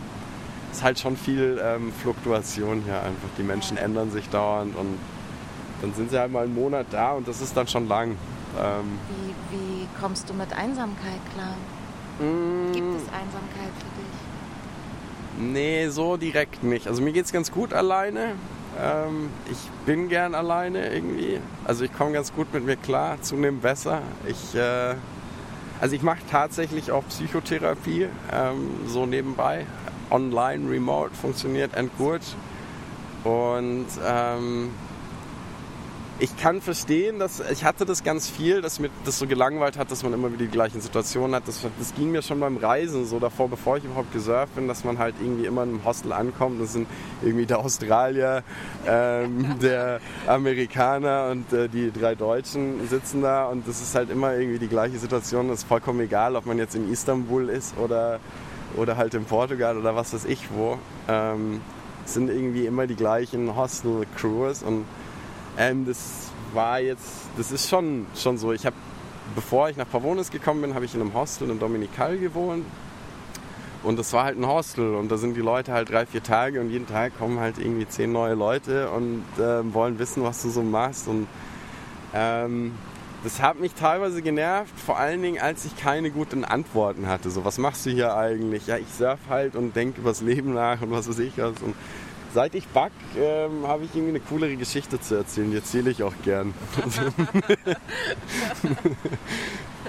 es 0.71 0.77
ist 0.77 0.83
halt 0.83 0.99
schon 0.99 1.17
viel 1.17 1.59
ähm, 1.63 1.91
Fluktuation 1.91 2.83
hier 2.85 3.01
einfach. 3.01 3.29
Die 3.37 3.43
Menschen 3.43 3.77
ändern 3.77 4.11
sich 4.11 4.29
dauernd 4.29 4.75
und 4.75 4.97
dann 5.81 5.93
sind 5.93 6.11
sie 6.11 6.19
halt 6.19 6.31
mal 6.31 6.43
einen 6.43 6.55
Monat 6.55 6.87
da 6.91 7.13
und 7.13 7.27
das 7.27 7.41
ist 7.41 7.55
dann 7.55 7.67
schon 7.67 7.87
lang. 7.87 8.11
Ähm, 8.59 8.99
Wie, 9.09 9.57
wie 9.57 9.87
kommst 9.99 10.29
du 10.29 10.33
mit 10.33 10.51
Einsamkeit 10.53 11.21
klar? 11.33 11.55
Mm, 12.19 12.71
Gibt 12.73 12.95
es 12.95 13.03
Einsamkeit 13.03 13.73
für 13.77 14.01
dich? 14.01 15.51
Nee, 15.51 15.87
so 15.89 16.17
direkt 16.17 16.63
nicht. 16.63 16.87
Also 16.87 17.01
mir 17.01 17.13
geht's 17.13 17.31
ganz 17.31 17.51
gut 17.51 17.73
alleine. 17.73 18.33
Ähm, 18.79 19.29
ich 19.49 19.57
bin 19.85 20.09
gern 20.09 20.35
alleine 20.35 20.93
irgendwie. 20.93 21.39
Also 21.65 21.85
ich 21.85 21.93
komme 21.93 22.11
ganz 22.11 22.33
gut 22.33 22.53
mit 22.53 22.65
mir 22.65 22.75
klar, 22.75 23.21
zunehmend 23.21 23.61
besser. 23.61 24.01
Ich, 24.27 24.55
äh, 24.55 24.95
also 25.81 25.95
ich 25.95 26.01
mache 26.01 26.19
tatsächlich 26.29 26.91
auch 26.91 27.07
Psychotherapie, 27.07 28.07
ähm, 28.31 28.69
so 28.85 29.05
nebenbei. 29.05 29.65
Online, 30.11 30.69
remote, 30.69 31.11
funktioniert 31.13 31.75
end 31.75 31.95
gut. 31.97 32.21
Und 33.23 33.87
ähm, 34.05 34.71
ich 36.21 36.35
kann 36.35 36.61
verstehen, 36.61 37.17
dass 37.17 37.41
ich 37.49 37.63
hatte 37.63 37.85
das 37.85 38.03
ganz 38.03 38.29
viel, 38.29 38.61
dass 38.61 38.79
mir 38.79 38.89
das 39.05 39.19
so 39.19 39.25
gelangweilt 39.25 39.77
hat, 39.77 39.89
dass 39.89 40.03
man 40.03 40.11
immer 40.13 40.27
wieder 40.27 40.45
die 40.45 40.51
gleichen 40.51 40.81
Situationen 40.81 41.33
hat. 41.33 41.47
Das, 41.47 41.65
das 41.77 41.95
ging 41.95 42.11
mir 42.11 42.21
schon 42.21 42.41
beim 42.41 42.57
Reisen 42.57 43.05
so 43.05 43.19
davor, 43.19 43.49
bevor 43.49 43.77
ich 43.77 43.85
überhaupt 43.85 44.11
gesurft 44.11 44.55
bin, 44.55 44.67
dass 44.67 44.83
man 44.83 44.97
halt 44.97 45.15
irgendwie 45.21 45.45
immer 45.45 45.63
in 45.63 45.69
einem 45.69 45.85
Hostel 45.85 46.11
ankommt. 46.11 46.61
Das 46.61 46.73
sind 46.73 46.87
irgendwie 47.21 47.45
der 47.45 47.59
Australier, 47.59 48.43
ähm, 48.85 49.55
der 49.61 50.01
Amerikaner 50.27 51.29
und 51.31 51.53
äh, 51.53 51.69
die 51.69 51.91
drei 51.91 52.15
Deutschen 52.15 52.85
sitzen 52.89 53.21
da 53.21 53.45
und 53.45 53.65
das 53.67 53.81
ist 53.81 53.95
halt 53.95 54.09
immer 54.09 54.33
irgendwie 54.33 54.59
die 54.59 54.67
gleiche 54.67 54.97
Situation. 54.97 55.47
Das 55.47 55.59
ist 55.59 55.67
vollkommen 55.67 56.01
egal, 56.01 56.35
ob 56.35 56.45
man 56.45 56.57
jetzt 56.57 56.75
in 56.75 56.91
Istanbul 56.91 57.47
ist 57.49 57.77
oder, 57.77 58.19
oder 58.75 58.97
halt 58.97 59.13
in 59.13 59.23
Portugal 59.23 59.77
oder 59.77 59.95
was 59.95 60.13
weiß 60.13 60.25
ich 60.25 60.49
wo. 60.51 60.77
Ähm, 61.07 61.61
es 62.05 62.15
sind 62.15 62.29
irgendwie 62.29 62.65
immer 62.65 62.87
die 62.87 62.95
gleichen 62.95 63.55
Hostel-Crews 63.55 64.63
und 64.63 64.85
ähm, 65.59 65.85
das 65.85 66.31
war 66.53 66.79
jetzt, 66.79 67.27
das 67.37 67.51
ist 67.51 67.69
schon, 67.69 68.07
schon 68.15 68.37
so. 68.37 68.53
Ich 68.53 68.65
habe, 68.65 68.75
bevor 69.35 69.69
ich 69.69 69.77
nach 69.77 69.89
Pavonis 69.89 70.31
gekommen 70.31 70.61
bin, 70.61 70.73
habe 70.73 70.85
ich 70.85 70.95
in 70.95 71.01
einem 71.01 71.13
Hostel 71.13 71.49
in 71.49 71.59
Dominikal 71.59 72.17
gewohnt. 72.17 72.65
Und 73.83 73.97
das 73.97 74.11
war 74.11 74.25
halt 74.25 74.37
ein 74.37 74.47
Hostel 74.47 74.95
und 74.95 75.09
da 75.09 75.17
sind 75.17 75.35
die 75.35 75.41
Leute 75.41 75.71
halt 75.71 75.89
drei, 75.89 76.05
vier 76.05 76.21
Tage 76.21 76.59
und 76.59 76.69
jeden 76.69 76.87
Tag 76.87 77.17
kommen 77.17 77.39
halt 77.39 77.57
irgendwie 77.57 77.87
zehn 77.87 78.11
neue 78.11 78.33
Leute 78.33 78.89
und 78.89 79.23
ähm, 79.39 79.73
wollen 79.73 79.99
wissen, 79.99 80.21
was 80.23 80.41
du 80.41 80.49
so 80.49 80.63
machst. 80.63 81.07
Und 81.07 81.27
ähm, 82.13 82.73
das 83.23 83.41
hat 83.41 83.59
mich 83.59 83.73
teilweise 83.75 84.21
genervt, 84.21 84.77
vor 84.77 84.97
allen 84.97 85.21
Dingen, 85.21 85.41
als 85.41 85.63
ich 85.63 85.77
keine 85.77 86.11
guten 86.11 86.43
Antworten 86.43 87.07
hatte. 87.07 87.29
So, 87.29 87.45
was 87.45 87.57
machst 87.57 87.85
du 87.85 87.89
hier 87.89 88.15
eigentlich? 88.15 88.67
Ja, 88.67 88.77
ich 88.77 88.87
surf 88.97 89.19
halt 89.29 89.55
und 89.55 89.75
denke 89.75 90.01
übers 90.01 90.19
Leben 90.19 90.53
nach 90.53 90.81
und 90.81 90.91
was 90.91 91.07
weiß 91.07 91.19
ich 91.19 91.37
was. 91.37 91.61
Und 91.61 91.75
seit 92.33 92.55
ich 92.55 92.67
back, 92.67 92.91
ähm, 93.17 93.67
habe 93.67 93.85
ich 93.85 93.95
irgendwie 93.95 94.15
eine 94.15 94.19
coolere 94.19 94.55
Geschichte 94.55 94.99
zu 94.99 95.15
erzählen. 95.15 95.51
Die 95.51 95.57
erzähle 95.57 95.91
ich 95.91 96.03
auch 96.03 96.13
gern. 96.23 96.53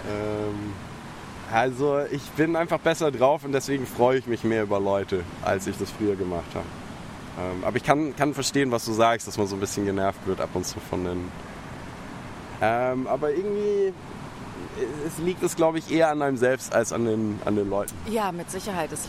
ähm, 0.09 0.73
also 1.53 2.01
ich 2.11 2.23
bin 2.31 2.57
einfach 2.57 2.79
besser 2.79 3.11
drauf 3.11 3.45
und 3.45 3.53
deswegen 3.53 3.87
freue 3.87 4.19
ich 4.19 4.27
mich 4.27 4.45
mehr 4.45 4.63
über 4.63 4.81
Leute, 4.81 5.25
als 5.43 5.67
ich 5.67 5.77
das 5.77 5.91
früher 5.91 6.17
gemacht 6.17 6.55
habe. 6.55 6.67
Ähm, 7.39 7.65
aber 7.65 7.77
ich 7.77 7.85
kann, 7.85 8.15
kann 8.17 8.35
verstehen, 8.35 8.71
was 8.71 8.85
du 8.85 8.93
sagst, 8.93 9.27
dass 9.27 9.39
man 9.39 9.47
so 9.47 9.57
ein 9.57 9.61
bisschen 9.61 9.85
genervt 9.85 10.27
wird 10.27 10.41
ab 10.41 10.51
und 10.55 10.65
zu 10.65 10.81
von 10.81 11.05
den 11.05 11.29
ähm, 12.63 13.07
aber 13.07 13.31
irgendwie 13.31 13.93
es 15.07 15.19
liegt 15.19 15.43
es, 15.43 15.57
glaube 15.57 15.79
ich, 15.79 15.91
eher 15.91 16.11
an 16.11 16.23
einem 16.23 16.37
selbst 16.37 16.75
als 16.75 16.93
an 16.93 17.05
den, 17.05 17.41
an 17.45 17.57
den 17.57 17.69
Leuten. 17.69 17.93
Ja, 18.09 18.33
mit 18.33 18.51
Sicherheit. 18.51 18.93
Es 18.93 19.09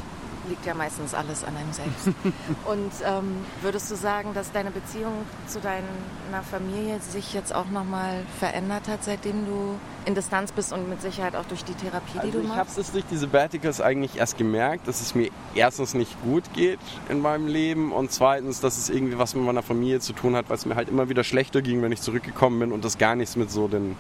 liegt 0.50 0.66
ja 0.66 0.74
meistens 0.74 1.14
alles 1.14 1.44
an 1.44 1.56
einem 1.56 1.74
selbst. 1.74 2.08
Und 2.66 2.92
ähm, 3.06 3.46
würdest 3.62 3.90
du 3.92 3.96
sagen, 3.96 4.34
dass 4.34 4.52
deine 4.52 4.72
Beziehung 4.72 5.14
zu 5.48 5.60
deiner 5.60 6.44
Familie 6.50 7.00
sich 7.00 7.34
jetzt 7.34 7.54
auch 7.54 7.70
nochmal 7.70 8.24
verändert 8.40 8.88
hat, 8.88 9.04
seitdem 9.04 9.46
du 9.46 9.80
in 10.06 10.16
Distanz 10.16 10.52
bist 10.52 10.74
und 10.74 10.90
mit 10.90 11.02
Sicherheit 11.02 11.36
auch 11.36 11.46
durch 11.46 11.64
die 11.64 11.74
Therapie, 11.74 12.18
also 12.18 12.28
die 12.28 12.32
du 12.32 12.40
ich 12.42 12.48
machst? 12.48 12.72
Ich 12.72 12.78
habe 12.78 12.82
es 12.82 12.92
durch 12.92 13.06
diese 13.06 13.30
Verticals 13.30 13.82
eigentlich 13.82 14.18
erst 14.18 14.38
gemerkt, 14.38 14.88
dass 14.88 15.02
es 15.02 15.14
mir 15.16 15.30
erstens 15.54 15.94
nicht 15.94 16.22
gut 16.24 16.44
geht 16.54 16.80
in 17.10 17.22
meinem 17.22 17.48
Leben 17.48 17.92
und 17.92 18.12
zweitens, 18.12 18.60
dass 18.62 18.78
es 18.78 18.90
irgendwie 18.90 19.18
was 19.18 19.36
mit 19.36 19.46
meiner 19.46 19.64
Familie 19.64 20.00
zu 20.00 20.14
tun 20.14 20.36
hat, 20.36 20.50
weil 20.50 20.58
es 20.58 20.66
mir 20.66 20.76
halt 20.76 20.90
immer 20.90 21.10
wieder 21.10 21.24
schlechter 21.24 21.62
ging, 21.62 21.82
wenn 21.82 21.92
ich 21.92 22.02
zurückgekommen 22.02 22.60
bin 22.60 22.72
und 22.72 22.84
das 22.84 22.98
gar 22.98 23.16
nichts 23.16 23.36
mit 23.36 23.52
so 23.52 23.68
den 23.68 23.96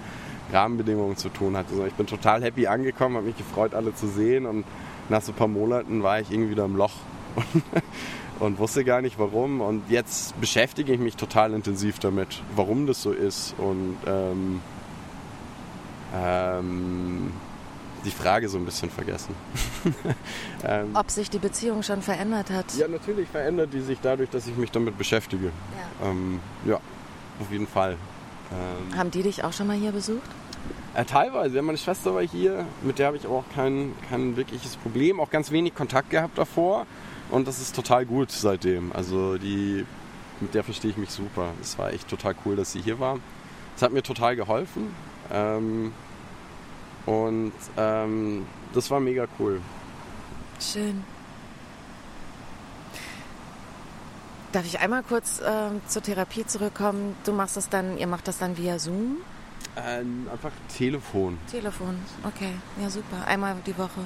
Rahmenbedingungen 0.52 1.18
zu 1.18 1.30
tun 1.30 1.56
hatte. 1.56 1.72
Also 1.72 1.86
ich 1.86 1.94
bin 1.94 2.08
total 2.08 2.44
happy 2.44 2.68
angekommen, 2.68 3.16
habe 3.16 3.28
mich 3.28 3.38
gefreut, 3.38 3.74
alle 3.74 3.94
zu 3.94 4.08
sehen 4.08 4.46
und 4.46 4.66
nach 5.12 5.22
so 5.22 5.34
ein 5.34 5.36
paar 5.36 5.48
Monaten 5.48 6.01
war 6.01 6.20
ich 6.20 6.32
irgendwie 6.32 6.51
wieder 6.51 6.65
im 6.65 6.75
Loch 6.75 6.94
und 8.39 8.58
wusste 8.58 8.84
gar 8.84 9.01
nicht 9.01 9.20
warum. 9.20 9.62
Und 9.62 9.84
jetzt 9.89 10.39
beschäftige 10.41 10.94
ich 10.94 11.00
mich 11.00 11.18
total 11.18 11.53
intensiv 11.53 12.00
damit, 12.00 12.41
warum 12.56 12.88
das 12.88 13.03
so 13.03 13.12
ist 13.12 13.53
und 13.60 13.98
ähm, 14.08 14.62
ähm, 16.15 17.32
die 18.06 18.12
Frage 18.12 18.50
so 18.50 18.58
ein 18.58 18.65
bisschen 18.65 18.89
vergessen. 18.89 19.36
ähm, 20.63 20.91
Ob 20.96 21.12
sich 21.12 21.30
die 21.30 21.39
Beziehung 21.39 21.84
schon 21.84 22.01
verändert 22.01 22.50
hat? 22.50 22.74
Ja, 22.77 22.88
natürlich 22.88 23.27
verändert 23.27 23.74
die 23.74 23.82
sich 23.82 24.00
dadurch, 24.01 24.30
dass 24.30 24.48
ich 24.48 24.56
mich 24.56 24.72
damit 24.72 24.98
beschäftige. 24.98 25.48
Ja, 26.01 26.10
ähm, 26.10 26.39
ja 26.65 26.80
auf 27.39 27.51
jeden 27.51 27.68
Fall. 27.68 27.98
Ähm, 28.51 28.98
Haben 28.98 29.12
die 29.12 29.24
dich 29.24 29.44
auch 29.44 29.53
schon 29.53 29.68
mal 29.68 29.77
hier 29.77 29.91
besucht? 29.91 30.30
Äh, 30.94 31.06
teilweise. 31.06 31.62
Meine 31.62 31.78
Schwester 31.78 32.14
war 32.14 32.22
hier, 32.22 32.66
mit 32.82 33.00
der 33.00 33.08
habe 33.08 33.18
ich 33.18 33.26
auch 33.26 33.46
kein, 33.56 33.94
kein 34.10 34.36
wirkliches 34.36 34.76
Problem, 34.76 35.20
auch 35.20 35.30
ganz 35.30 35.52
wenig 35.52 35.74
Kontakt 35.74 36.10
gehabt 36.10 36.38
davor. 36.38 36.86
Und 37.30 37.48
das 37.48 37.62
ist 37.62 37.76
total 37.76 38.06
gut 38.06 38.32
seitdem. 38.32 38.92
Also 38.92 39.38
die, 39.38 39.86
mit 40.42 40.54
der 40.54 40.64
verstehe 40.64 40.92
ich 40.92 40.98
mich 40.98 41.12
super. 41.12 41.52
Es 41.62 41.78
war 41.78 41.94
echt 41.94 42.10
total 42.10 42.36
cool, 42.46 42.58
dass 42.58 42.74
sie 42.74 42.82
hier 42.82 43.00
war. 43.00 43.20
Es 43.76 43.82
hat 43.82 43.94
mir 43.94 44.04
total 44.04 44.36
geholfen. 44.36 44.94
Ähm, 45.32 45.94
und 47.06 47.54
ähm, 47.78 48.46
das 48.74 48.92
war 48.92 49.00
mega 49.00 49.28
cool. 49.40 49.62
Schön. 50.60 51.04
Darf 54.52 54.66
ich 54.66 54.80
einmal 54.80 55.04
kurz 55.04 55.40
äh, 55.40 55.70
zur 55.88 56.04
Therapie 56.04 56.46
zurückkommen? 56.46 57.16
Du 57.24 57.32
machst 57.32 57.56
das 57.56 57.70
dann, 57.70 57.98
ihr 57.98 58.08
macht 58.08 58.28
das 58.28 58.38
dann 58.38 58.58
via 58.58 58.78
Zoom? 58.78 59.18
Ähm, 59.78 60.28
einfach 60.32 60.51
Telefon. 60.75 61.38
Telefon, 61.50 61.98
okay. 62.24 62.54
Ja, 62.82 62.90
super. 62.90 63.25
Einmal 63.25 63.56
die 63.66 63.78
Woche. 63.78 64.01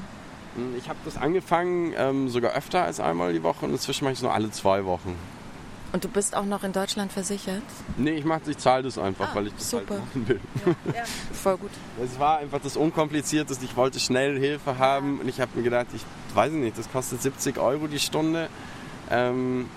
Hm, 0.55 0.75
ich 0.77 0.87
habe 0.87 0.99
das 1.05 1.17
angefangen 1.17 1.93
ähm, 1.97 2.29
sogar 2.29 2.53
öfter 2.53 2.83
als 2.83 2.99
einmal 2.99 3.33
die 3.33 3.43
Woche 3.43 3.65
und 3.65 3.71
inzwischen 3.71 4.03
mache 4.03 4.13
ich 4.13 4.19
es 4.19 4.23
nur 4.23 4.33
alle 4.33 4.51
zwei 4.51 4.85
Wochen. 4.85 5.15
Und 5.91 6.03
du 6.03 6.09
bist 6.09 6.35
auch 6.35 6.45
noch 6.45 6.63
in 6.63 6.73
Deutschland 6.73 7.11
versichert? 7.13 7.63
Nee, 7.95 8.15
ich 8.15 8.25
ich 8.25 8.57
zahle 8.57 8.83
das 8.83 8.97
einfach, 8.97 9.29
ah, 9.31 9.35
weil 9.35 9.47
ich 9.47 9.53
das 9.53 9.71
halt 9.71 9.87
super. 9.87 10.01
halt 10.01 10.15
machen 10.15 10.27
will. 10.27 10.39
Ja, 10.65 10.93
ja, 10.93 11.03
voll 11.33 11.57
gut. 11.57 11.71
Es 12.03 12.19
war 12.19 12.39
einfach 12.39 12.59
das 12.61 12.75
Unkomplizierteste. 12.75 13.63
Ich 13.63 13.77
wollte 13.77 13.99
schnell 13.99 14.37
Hilfe 14.37 14.77
haben 14.77 15.19
und 15.19 15.29
ich 15.29 15.39
habe 15.39 15.51
mir 15.55 15.63
gedacht, 15.63 15.87
ich 15.93 16.01
weiß 16.35 16.51
nicht, 16.51 16.77
das 16.77 16.91
kostet 16.91 17.21
70 17.21 17.57
Euro 17.57 17.87
die 17.87 17.99
Stunde. 17.99 18.49
Ähm, 19.09 19.69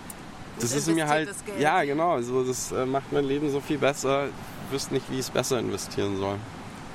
das 0.58 0.72
ist 0.72 0.88
mir 0.88 1.06
halt, 1.06 1.28
ja 1.60 1.84
genau, 1.84 2.14
also 2.14 2.42
das 2.42 2.72
äh, 2.72 2.84
macht 2.84 3.12
mein 3.12 3.24
Leben 3.24 3.50
so 3.52 3.60
viel 3.60 3.78
besser. 3.78 4.26
Ich 4.68 4.74
wüsste 4.74 4.92
nicht, 4.94 5.10
wie 5.10 5.14
ich 5.14 5.20
es 5.20 5.30
besser 5.30 5.58
investieren 5.58 6.18
soll. 6.18 6.36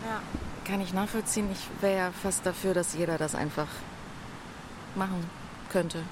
Ja, 0.05 0.21
kann 0.63 0.79
ich 0.79 0.93
nachvollziehen. 0.93 1.49
Ich 1.51 1.81
wäre 1.81 1.97
ja 1.97 2.11
fast 2.11 2.45
dafür, 2.45 2.75
dass 2.75 2.93
jeder 2.93 3.17
das 3.17 3.33
einfach 3.33 3.67
machen 4.95 5.25
könnte. 5.71 6.03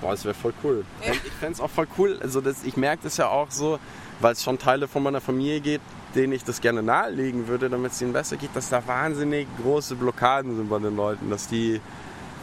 Boah, 0.00 0.12
das 0.12 0.24
wäre 0.24 0.34
voll 0.34 0.54
cool. 0.64 0.86
Ja. 1.04 1.12
Ich 1.12 1.32
fände 1.32 1.52
es 1.52 1.60
auch 1.60 1.68
voll 1.68 1.86
cool. 1.98 2.18
Also 2.22 2.40
das, 2.40 2.64
ich 2.64 2.78
merke 2.78 3.02
das 3.02 3.18
ja 3.18 3.28
auch 3.28 3.50
so, 3.50 3.78
weil 4.20 4.32
es 4.32 4.42
schon 4.42 4.58
Teile 4.58 4.88
von 4.88 5.02
meiner 5.02 5.20
Familie 5.20 5.60
geht, 5.60 5.82
denen 6.14 6.32
ich 6.32 6.44
das 6.44 6.62
gerne 6.62 6.82
nahelegen 6.82 7.46
würde, 7.46 7.68
damit 7.68 7.92
es 7.92 8.00
ihnen 8.00 8.14
besser 8.14 8.38
geht, 8.38 8.50
dass 8.54 8.70
da 8.70 8.86
wahnsinnig 8.86 9.46
große 9.62 9.96
Blockaden 9.96 10.56
sind 10.56 10.70
bei 10.70 10.78
den 10.78 10.96
Leuten, 10.96 11.28
dass 11.28 11.46
die 11.46 11.80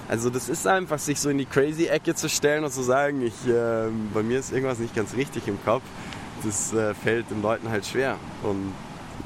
also 0.09 0.29
das 0.29 0.49
ist 0.49 0.67
einfach, 0.67 0.99
sich 0.99 1.19
so 1.19 1.29
in 1.29 1.37
die 1.37 1.45
crazy 1.45 1.85
Ecke 1.85 2.13
zu 2.13 2.27
stellen 2.27 2.65
und 2.65 2.71
zu 2.71 2.83
sagen, 2.83 3.21
ich, 3.21 3.47
äh, 3.47 3.87
bei 4.13 4.21
mir 4.21 4.39
ist 4.39 4.51
irgendwas 4.51 4.79
nicht 4.79 4.93
ganz 4.93 5.15
richtig 5.15 5.47
im 5.47 5.57
Kopf. 5.63 5.81
Das 6.43 6.73
äh, 6.73 6.93
fällt 6.93 7.29
den 7.31 7.41
Leuten 7.41 7.69
halt 7.69 7.85
schwer. 7.85 8.17
Und 8.43 8.73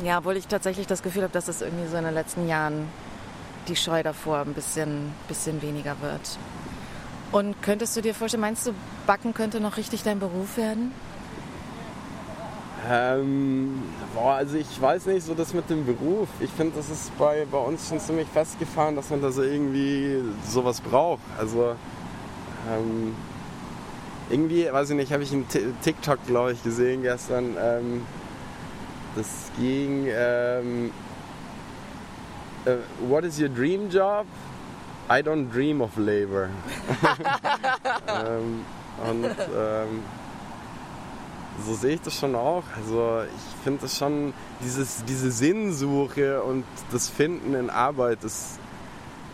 ja, 0.04 0.20
obwohl 0.20 0.38
ich 0.38 0.48
tatsächlich 0.48 0.86
das 0.88 1.02
Gefühl 1.02 1.24
habe, 1.24 1.34
dass 1.34 1.48
es 1.48 1.62
irgendwie 1.62 1.88
so 1.88 1.98
in 1.98 2.04
den 2.04 2.14
letzten 2.14 2.48
Jahren 2.48 2.88
die 3.68 3.76
Scheu 3.76 4.04
davor 4.04 4.40
ein 4.40 4.54
bisschen, 4.54 5.12
bisschen 5.28 5.62
weniger 5.62 5.96
wird. 6.02 6.38
Und 7.32 7.62
könntest 7.62 7.98
du 7.98 8.02
dir 8.02 8.14
vorstellen, 8.14 8.42
meinst 8.42 8.68
du, 8.68 8.74
Backen 9.06 9.34
könnte 9.34 9.60
noch 9.60 9.78
richtig 9.78 10.04
dein 10.04 10.20
Beruf 10.20 10.58
werden? 10.58 10.92
Ähm, 12.90 13.82
boah, 14.14 14.36
also 14.36 14.56
ich 14.56 14.82
weiß 14.82 15.08
nicht, 15.08 15.26
so 15.26 15.34
das 15.34 15.54
mit 15.54 15.70
dem 15.70 15.86
Beruf. 15.86 16.30
Ich 16.40 16.52
finde, 16.52 16.78
das 16.78 16.90
ist 16.90 17.18
bei, 17.18 17.46
bei 17.52 17.58
uns 17.58 17.90
schon 17.90 18.00
ziemlich 18.00 18.28
festgefahren, 18.30 18.96
dass 18.96 19.10
man 19.10 19.22
da 19.22 19.32
so 19.32 19.42
irgendwie 19.42 20.22
sowas 20.48 20.80
braucht. 20.80 21.22
Also 21.38 21.76
ähm, 22.72 23.14
irgendwie, 24.30 24.72
weiß 24.72 24.90
ich 24.90 24.96
nicht, 24.96 25.12
habe 25.12 25.24
ich 25.24 25.32
einen 25.32 25.48
TikTok, 25.82 26.26
glaube 26.26 26.54
ich, 26.54 26.64
gesehen 26.64 27.02
gestern. 27.02 27.56
Ähm, 27.60 28.02
das 29.16 29.52
ging, 29.58 30.08
ähm, 30.10 30.92
uh, 32.66 32.78
what 33.10 33.24
is 33.24 33.40
your 33.40 33.50
dream 33.50 33.90
job? 33.90 34.26
I 35.10 35.22
don't 35.22 35.50
dream 35.52 35.82
of 35.82 35.98
labor. 35.98 36.50
ähm, 38.08 38.66
und 39.10 39.26
ähm, 39.26 40.04
so 41.66 41.74
sehe 41.74 41.96
ich 41.96 42.02
das 42.02 42.20
schon 42.20 42.36
auch. 42.36 42.64
Also 42.76 43.22
ich 43.24 43.64
finde 43.64 43.82
das 43.82 43.98
schon, 43.98 44.34
dieses, 44.64 45.04
diese 45.06 45.32
Sinnsuche 45.32 46.44
und 46.44 46.66
das 46.92 47.10
Finden 47.10 47.54
in 47.54 47.70
Arbeit, 47.70 48.20
das, 48.22 48.60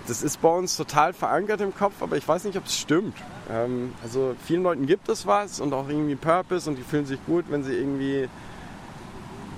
das 0.07 0.22
ist 0.22 0.41
bei 0.41 0.50
uns 0.50 0.75
total 0.75 1.13
verankert 1.13 1.62
im 1.62 1.75
Kopf, 1.75 2.01
aber 2.01 2.17
ich 2.17 2.27
weiß 2.27 2.43
nicht, 2.45 2.57
ob 2.57 2.65
es 2.65 2.77
stimmt. 2.77 3.15
Ähm, 3.50 3.93
also 4.03 4.36
vielen 4.45 4.63
Leuten 4.63 4.86
gibt 4.86 5.10
es 5.10 5.25
was 5.25 5.60
und 5.60 5.74
auch 5.74 5.88
irgendwie 5.88 6.15
Purpose 6.15 6.69
und 6.69 6.77
die 6.77 6.83
fühlen 6.83 7.05
sich 7.05 7.24
gut, 7.25 7.45
wenn 7.50 7.63
sie 7.63 7.74
irgendwie, 7.74 8.27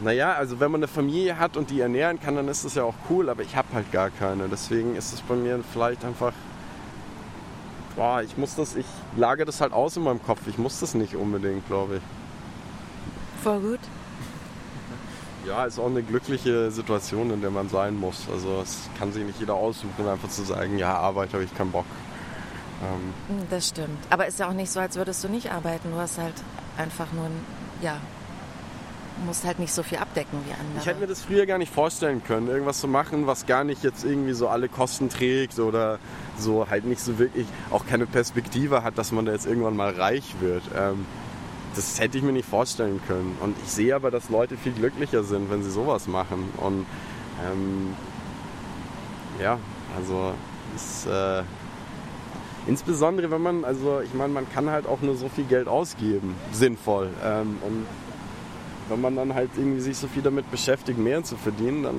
naja, 0.03 0.33
also 0.33 0.59
wenn 0.59 0.71
man 0.71 0.79
eine 0.79 0.87
Familie 0.87 1.39
hat 1.39 1.57
und 1.57 1.69
die 1.69 1.81
ernähren 1.81 2.19
kann, 2.19 2.35
dann 2.35 2.47
ist 2.47 2.65
das 2.65 2.75
ja 2.75 2.83
auch 2.83 2.95
cool, 3.09 3.29
aber 3.29 3.41
ich 3.41 3.55
habe 3.55 3.67
halt 3.73 3.91
gar 3.91 4.09
keine. 4.09 4.47
Deswegen 4.49 4.95
ist 4.95 5.13
es 5.13 5.21
bei 5.21 5.35
mir 5.35 5.63
vielleicht 5.71 6.05
einfach 6.05 6.33
boah, 7.95 8.21
ich 8.21 8.37
muss 8.37 8.55
das, 8.55 8.75
ich 8.75 8.85
lage 9.15 9.45
das 9.45 9.61
halt 9.61 9.73
aus 9.73 9.97
in 9.97 10.03
meinem 10.03 10.21
Kopf. 10.21 10.41
Ich 10.47 10.57
muss 10.57 10.79
das 10.79 10.93
nicht 10.93 11.15
unbedingt, 11.15 11.65
glaube 11.67 11.97
ich. 11.97 12.01
Voll 13.43 13.59
gut. 13.59 13.79
Ja, 15.47 15.65
ist 15.65 15.79
auch 15.79 15.87
eine 15.87 16.01
glückliche 16.01 16.71
Situation, 16.71 17.31
in 17.31 17.41
der 17.41 17.51
man 17.51 17.69
sein 17.69 17.99
muss. 17.99 18.27
Also 18.31 18.61
es 18.61 18.89
kann 18.97 19.11
sich 19.11 19.23
nicht 19.23 19.39
jeder 19.39 19.53
aussuchen, 19.53 20.07
einfach 20.07 20.29
zu 20.29 20.43
sagen, 20.43 20.77
ja, 20.77 20.97
Arbeit 20.97 21.33
habe 21.33 21.43
ich 21.43 21.55
keinen 21.55 21.71
Bock. 21.71 21.85
Ähm 22.83 23.37
hm, 23.37 23.47
das 23.49 23.69
stimmt. 23.69 23.99
Aber 24.09 24.25
ist 24.25 24.39
ja 24.39 24.49
auch 24.49 24.53
nicht 24.53 24.71
so, 24.71 24.79
als 24.79 24.95
würdest 24.95 25.23
du 25.23 25.29
nicht 25.29 25.51
arbeiten. 25.51 25.91
Du 25.91 25.97
hast 25.97 26.17
halt 26.17 26.33
einfach 26.77 27.11
nur, 27.13 27.25
ein, 27.25 27.45
ja, 27.81 27.97
musst 29.25 29.45
halt 29.45 29.59
nicht 29.59 29.73
so 29.73 29.83
viel 29.83 29.97
abdecken 29.97 30.39
wie 30.45 30.51
andere. 30.51 30.79
Ich 30.79 30.85
hätte 30.85 30.99
mir 30.99 31.07
das 31.07 31.21
früher 31.21 31.45
gar 31.45 31.57
nicht 31.57 31.73
vorstellen 31.73 32.23
können, 32.23 32.47
irgendwas 32.47 32.79
zu 32.79 32.87
machen, 32.87 33.27
was 33.27 33.45
gar 33.45 33.63
nicht 33.63 33.83
jetzt 33.83 34.03
irgendwie 34.03 34.33
so 34.33 34.49
alle 34.49 34.67
Kosten 34.67 35.09
trägt 35.09 35.59
oder 35.59 35.99
so 36.37 36.67
halt 36.69 36.85
nicht 36.85 37.01
so 37.01 37.17
wirklich 37.17 37.47
auch 37.71 37.85
keine 37.85 38.05
Perspektive 38.07 38.83
hat, 38.83 38.97
dass 38.97 39.11
man 39.11 39.25
da 39.25 39.31
jetzt 39.31 39.45
irgendwann 39.45 39.75
mal 39.75 39.93
reich 39.93 40.35
wird. 40.41 40.63
Ähm, 40.75 41.05
das 41.75 41.99
hätte 41.99 42.17
ich 42.17 42.23
mir 42.23 42.31
nicht 42.31 42.47
vorstellen 42.47 43.01
können. 43.07 43.37
Und 43.41 43.55
ich 43.63 43.71
sehe 43.71 43.95
aber, 43.95 44.11
dass 44.11 44.29
Leute 44.29 44.57
viel 44.57 44.73
glücklicher 44.73 45.23
sind, 45.23 45.49
wenn 45.51 45.63
sie 45.63 45.71
sowas 45.71 46.07
machen. 46.07 46.49
Und 46.57 46.85
ähm, 47.45 47.93
ja, 49.41 49.59
also 49.95 50.33
ist, 50.75 51.05
äh, 51.07 51.43
insbesondere 52.67 53.31
wenn 53.31 53.41
man, 53.41 53.65
also 53.65 54.01
ich 54.01 54.13
meine, 54.13 54.33
man 54.33 54.49
kann 54.49 54.69
halt 54.69 54.87
auch 54.87 55.01
nur 55.01 55.15
so 55.15 55.29
viel 55.29 55.45
Geld 55.45 55.67
ausgeben, 55.67 56.35
sinnvoll. 56.51 57.09
Ähm, 57.23 57.57
und 57.65 57.85
wenn 58.89 59.01
man 59.01 59.15
dann 59.15 59.33
halt 59.33 59.49
irgendwie 59.57 59.81
sich 59.81 59.97
so 59.97 60.07
viel 60.07 60.21
damit 60.21 60.49
beschäftigt, 60.51 60.99
mehr 60.99 61.23
zu 61.23 61.35
verdienen, 61.37 61.83
dann 61.83 61.95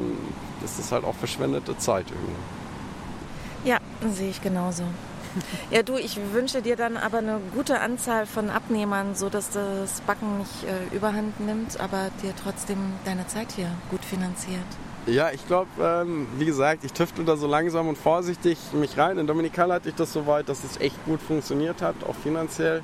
ist 0.64 0.78
das 0.78 0.92
halt 0.92 1.04
auch 1.04 1.14
verschwendete 1.14 1.76
Zeit 1.78 2.06
irgendwie. 2.08 3.68
Ja, 3.68 3.78
sehe 4.12 4.30
ich 4.30 4.40
genauso. 4.40 4.84
Ja, 5.70 5.82
du, 5.82 5.96
ich 5.96 6.18
wünsche 6.32 6.62
dir 6.62 6.76
dann 6.76 6.96
aber 6.96 7.18
eine 7.18 7.40
gute 7.54 7.80
Anzahl 7.80 8.26
von 8.26 8.50
Abnehmern, 8.50 9.14
sodass 9.14 9.50
das 9.50 10.00
Backen 10.02 10.38
nicht 10.38 10.64
äh, 10.64 10.94
überhand 10.94 11.40
nimmt, 11.40 11.80
aber 11.80 12.10
dir 12.22 12.32
trotzdem 12.42 12.78
deine 13.04 13.26
Zeit 13.26 13.52
hier 13.52 13.70
gut 13.90 14.04
finanziert. 14.04 14.64
Ja, 15.06 15.30
ich 15.30 15.46
glaube, 15.46 15.68
ähm, 15.80 16.26
wie 16.36 16.46
gesagt, 16.46 16.84
ich 16.84 16.92
tüftel 16.92 17.24
da 17.24 17.36
so 17.36 17.46
langsam 17.46 17.88
und 17.88 17.96
vorsichtig 17.96 18.58
mich 18.72 18.98
rein. 18.98 19.18
In 19.18 19.26
Dominikal 19.26 19.72
hatte 19.72 19.88
ich 19.88 19.94
das 19.94 20.12
so 20.12 20.26
weit, 20.26 20.48
dass 20.48 20.64
es 20.64 20.80
echt 20.80 21.04
gut 21.04 21.22
funktioniert 21.22 21.80
hat, 21.80 21.94
auch 22.08 22.16
finanziell. 22.16 22.82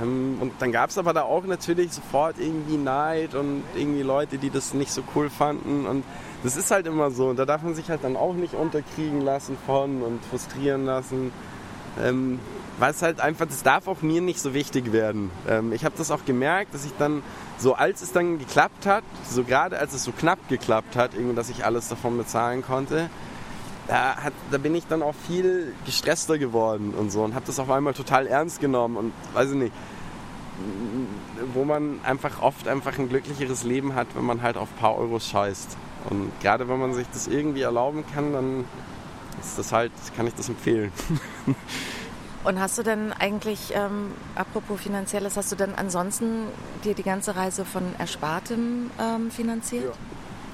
Ähm, 0.00 0.36
und 0.40 0.52
dann 0.60 0.70
gab 0.70 0.90
es 0.90 0.98
aber 0.98 1.12
da 1.12 1.22
auch 1.22 1.44
natürlich 1.44 1.92
sofort 1.92 2.36
irgendwie 2.38 2.76
Neid 2.76 3.34
und 3.34 3.64
irgendwie 3.74 4.02
Leute, 4.02 4.38
die 4.38 4.50
das 4.50 4.72
nicht 4.72 4.92
so 4.92 5.02
cool 5.14 5.30
fanden. 5.30 5.86
Und 5.86 6.04
das 6.44 6.56
ist 6.56 6.70
halt 6.70 6.86
immer 6.86 7.10
so. 7.10 7.28
Und 7.28 7.38
da 7.38 7.44
darf 7.44 7.62
man 7.62 7.74
sich 7.74 7.90
halt 7.90 8.04
dann 8.04 8.16
auch 8.16 8.34
nicht 8.34 8.54
unterkriegen 8.54 9.20
lassen 9.20 9.56
von 9.66 10.02
und 10.02 10.24
frustrieren 10.24 10.86
lassen. 10.86 11.32
Ähm, 12.00 12.38
weil 12.78 12.90
es 12.90 13.02
halt 13.02 13.20
einfach, 13.20 13.46
das 13.46 13.62
darf 13.62 13.86
auch 13.86 14.02
mir 14.02 14.20
nicht 14.20 14.40
so 14.40 14.54
wichtig 14.54 14.92
werden. 14.92 15.30
Ähm, 15.48 15.72
ich 15.72 15.84
habe 15.84 15.94
das 15.96 16.10
auch 16.10 16.24
gemerkt, 16.24 16.74
dass 16.74 16.84
ich 16.84 16.92
dann, 16.98 17.22
so 17.58 17.74
als 17.74 18.02
es 18.02 18.12
dann 18.12 18.38
geklappt 18.38 18.86
hat, 18.86 19.04
so 19.28 19.44
gerade 19.44 19.78
als 19.78 19.92
es 19.92 20.04
so 20.04 20.12
knapp 20.12 20.48
geklappt 20.48 20.96
hat, 20.96 21.14
irgendwie, 21.14 21.34
dass 21.34 21.50
ich 21.50 21.64
alles 21.64 21.88
davon 21.88 22.16
bezahlen 22.16 22.62
konnte, 22.62 23.10
da, 23.88 24.16
hat, 24.16 24.32
da 24.50 24.58
bin 24.58 24.74
ich 24.74 24.86
dann 24.86 25.02
auch 25.02 25.14
viel 25.26 25.74
gestresster 25.84 26.38
geworden 26.38 26.94
und 26.96 27.10
so 27.10 27.22
und 27.22 27.34
habe 27.34 27.44
das 27.46 27.58
auf 27.58 27.70
einmal 27.70 27.94
total 27.94 28.26
ernst 28.26 28.60
genommen 28.60 28.96
und 28.96 29.12
weiß 29.34 29.50
ich 29.50 29.56
nicht, 29.56 29.72
wo 31.54 31.64
man 31.64 32.00
einfach 32.04 32.40
oft 32.42 32.68
einfach 32.68 32.98
ein 32.98 33.08
glücklicheres 33.08 33.64
Leben 33.64 33.94
hat, 33.94 34.06
wenn 34.14 34.24
man 34.24 34.42
halt 34.42 34.56
auf 34.56 34.68
ein 34.70 34.78
paar 34.78 34.96
Euros 34.96 35.26
scheißt. 35.28 35.76
Und 36.10 36.30
gerade 36.40 36.68
wenn 36.68 36.78
man 36.78 36.94
sich 36.94 37.06
das 37.12 37.26
irgendwie 37.26 37.62
erlauben 37.62 38.04
kann, 38.14 38.32
dann 38.32 38.64
ist 39.40 39.58
das 39.58 39.72
halt, 39.72 39.92
kann 40.16 40.26
ich 40.26 40.34
das 40.34 40.48
empfehlen. 40.48 40.92
Und 42.44 42.58
hast 42.58 42.76
du 42.76 42.82
denn 42.82 43.12
eigentlich, 43.12 43.72
ähm, 43.74 44.10
apropos 44.34 44.80
finanzielles, 44.80 45.36
hast 45.36 45.52
du 45.52 45.56
denn 45.56 45.74
ansonsten 45.76 46.46
dir 46.84 46.94
die 46.94 47.04
ganze 47.04 47.36
Reise 47.36 47.64
von 47.64 47.82
Erspartem 47.98 48.90
ähm, 49.00 49.30
finanziert? 49.30 49.94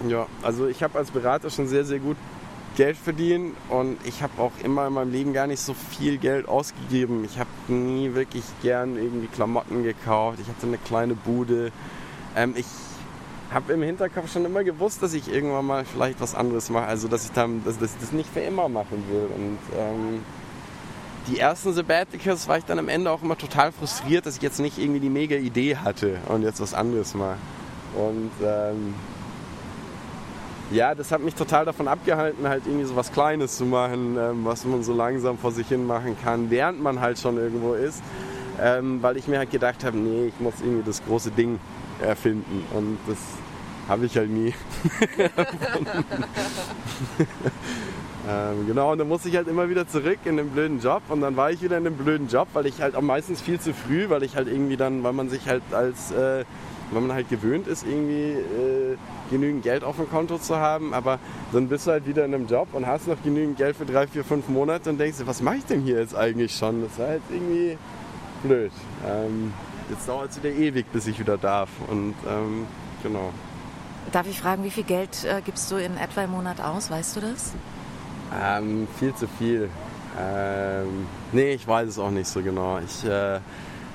Ja. 0.03 0.09
ja, 0.09 0.27
also 0.43 0.67
ich 0.67 0.83
habe 0.83 0.99
als 0.99 1.11
Berater 1.11 1.49
schon 1.49 1.67
sehr, 1.67 1.85
sehr 1.85 1.99
gut 1.99 2.19
Geld 2.77 2.97
verdient 2.97 3.57
und 3.71 3.97
ich 4.05 4.23
habe 4.23 4.41
auch 4.41 4.53
immer 4.63 4.87
in 4.87 4.93
meinem 4.93 5.11
Leben 5.11 5.33
gar 5.33 5.47
nicht 5.47 5.61
so 5.61 5.75
viel 5.75 6.19
Geld 6.19 6.47
ausgegeben. 6.47 7.25
Ich 7.25 7.39
habe 7.39 7.51
nie 7.67 8.15
wirklich 8.15 8.45
gern 8.63 8.97
irgendwie 8.97 9.27
Klamotten 9.27 9.83
gekauft. 9.83 10.39
Ich 10.41 10.49
hatte 10.49 10.67
eine 10.67 10.79
kleine 10.79 11.15
Bude. 11.15 11.73
Ähm, 12.37 12.55
ich 12.57 12.67
habe 13.53 13.73
im 13.73 13.83
Hinterkopf 13.83 14.33
schon 14.33 14.45
immer 14.45 14.63
gewusst, 14.63 15.03
dass 15.03 15.15
ich 15.15 15.33
irgendwann 15.33 15.65
mal 15.65 15.85
vielleicht 15.85 16.21
was 16.21 16.35
anderes 16.35 16.71
mache. 16.71 16.87
Also 16.87 17.09
dass 17.09 17.25
ich, 17.25 17.33
dann, 17.33 17.65
dass, 17.65 17.79
dass 17.79 17.95
ich 17.95 18.01
das 18.01 18.13
nicht 18.13 18.31
für 18.31 18.41
immer 18.41 18.69
machen 18.69 19.05
will. 19.11 19.29
Und 19.35 19.59
ähm, 19.79 20.23
die 21.29 21.39
ersten 21.39 21.73
Sabbaticals 21.73 22.49
war 22.49 22.59
ich 22.59 22.65
dann 22.65 22.79
am 22.79 22.89
Ende 22.89 23.11
auch 23.11 23.23
immer 23.23 23.37
total 23.37 23.73
frustriert, 23.73 24.27
dass 24.27 24.37
ich 24.37 24.43
jetzt 24.43 24.61
nicht 24.61 24.79
irgendwie 24.79 25.01
die 25.01 25.11
mega 25.11 25.37
Idee 25.37 25.77
hatte 25.77 26.19
und 26.29 26.43
jetzt 26.43 26.61
was 26.61 26.75
anderes 26.75 27.15
mache. 27.15 27.37
Und 27.95 28.31
ähm, 28.43 28.95
ja, 30.71 30.95
das 30.95 31.11
hat 31.11 31.23
mich 31.23 31.35
total 31.35 31.65
davon 31.65 31.89
abgehalten, 31.89 32.47
halt 32.47 32.67
irgendwie 32.67 32.85
so 32.85 32.97
was 32.97 33.13
Kleines 33.13 33.57
zu 33.57 33.65
machen, 33.65 34.17
ähm, 34.19 34.45
was 34.45 34.65
man 34.65 34.83
so 34.83 34.93
langsam 34.93 35.39
vor 35.39 35.53
sich 35.53 35.69
hin 35.69 35.87
machen 35.87 36.17
kann, 36.23 36.51
während 36.51 36.83
man 36.83 37.01
halt 37.01 37.19
schon 37.19 37.39
irgendwo 37.39 37.75
ist. 37.75 38.03
Ähm, 38.61 39.03
weil 39.03 39.17
ich 39.17 39.29
mir 39.29 39.39
halt 39.39 39.51
gedacht 39.51 39.85
habe, 39.85 39.97
nee, 39.97 40.27
ich 40.27 40.41
muss 40.41 40.55
irgendwie 40.61 40.83
das 40.85 41.03
große 41.05 41.31
Ding 41.31 41.61
erfinden. 42.01 42.65
Und 42.75 42.99
das 43.07 43.19
habe 43.89 44.07
ich 44.07 44.17
halt 44.17 44.31
nie. 44.31 44.55
Ähm, 48.29 48.67
genau, 48.67 48.93
und 48.93 48.99
dann 48.99 49.09
musste 49.09 49.31
ich 49.31 49.37
halt 49.37 49.49
immer 49.49 49.71
wieder 49.71 49.89
zurück 49.89 50.19
in 50.27 50.37
den 50.37 50.51
blöden 50.51 50.81
Job 50.81 51.03
und 51.09 51.23
dann 51.23 51.37
war 51.37 51.51
ich 51.51 51.63
wieder 51.63 51.79
in 51.79 51.85
dem 51.85 51.95
blöden 51.95 52.29
Job, 52.29 52.49
weil 52.53 52.67
ich 52.67 52.83
halt 52.83 52.95
auch 52.95 53.01
meistens 53.01 53.41
viel 53.41 53.59
zu 53.59 53.73
früh, 53.73 54.11
weil 54.11 54.23
ich 54.23 54.37
halt 54.37 54.49
irgendwie 54.49 54.77
dann, 54.77 55.03
weil 55.03 55.15
man 55.15 55.31
sich 55.31 55.49
halt 55.49 55.63
als, 55.73 56.11
äh, 56.11 56.45
weil 56.91 57.01
man 57.01 57.13
halt 57.13 57.31
gewöhnt 57.31 57.67
ist, 57.67 57.87
irgendwie 57.87 58.33
äh, 58.33 58.97
genügend 59.31 59.63
Geld 59.63 59.83
auf 59.83 59.97
dem 59.97 60.11
Konto 60.11 60.37
zu 60.37 60.57
haben, 60.57 60.93
aber 60.93 61.19
dann 61.53 61.69
bist 61.69 61.87
du 61.87 61.93
halt 61.93 62.07
wieder 62.07 62.27
in 62.27 62.35
einem 62.35 62.47
Job 62.47 62.69
und 62.73 62.87
hast 62.87 63.09
noch 63.09 63.23
genügend 63.23 63.57
Geld 63.57 63.77
für 63.77 63.87
drei, 63.87 64.07
vier, 64.07 64.25
fünf 64.25 64.49
Monate 64.49 64.91
und 64.91 64.99
denkst 64.99 65.19
dir, 65.19 65.27
was 65.27 65.41
mache 65.41 65.57
ich 65.57 65.65
denn 65.65 65.81
hier 65.81 65.99
jetzt 65.99 66.15
eigentlich 66.15 66.55
schon? 66.55 66.83
Das 66.83 66.93
ist 66.93 66.99
halt 66.99 67.23
irgendwie 67.31 67.79
blöd. 68.43 68.73
Ähm, 69.07 69.55
jetzt 69.91 70.09
dauert 70.09 70.31
es 70.31 70.43
wieder 70.43 70.55
ewig, 70.55 70.87
bis 70.93 71.07
ich 71.07 71.19
wieder 71.19 71.39
darf 71.39 71.69
und 71.89 72.15
ähm, 72.29 72.67
genau. 73.03 73.33
Darf 74.13 74.27
ich 74.27 74.41
fragen, 74.41 74.65
wie 74.65 74.71
viel 74.71 74.85
Geld 74.85 75.25
äh, 75.25 75.43
gibst 75.45 75.71
du 75.71 75.77
in 75.77 75.97
etwa 75.97 76.23
im 76.23 76.31
Monat 76.31 76.61
aus? 76.61 76.91
Weißt 76.91 77.17
du 77.17 77.21
das? 77.21 77.53
Ähm, 78.41 78.89
viel 78.99 79.15
zu 79.15 79.27
viel. 79.39 79.69
Ähm, 80.19 81.07
nee, 81.33 81.53
ich 81.53 81.67
weiß 81.67 81.89
es 81.89 81.99
auch 81.99 82.11
nicht 82.11 82.27
so 82.27 82.43
genau. 82.43 82.79
Ich 82.79 83.05
äh, 83.05 83.41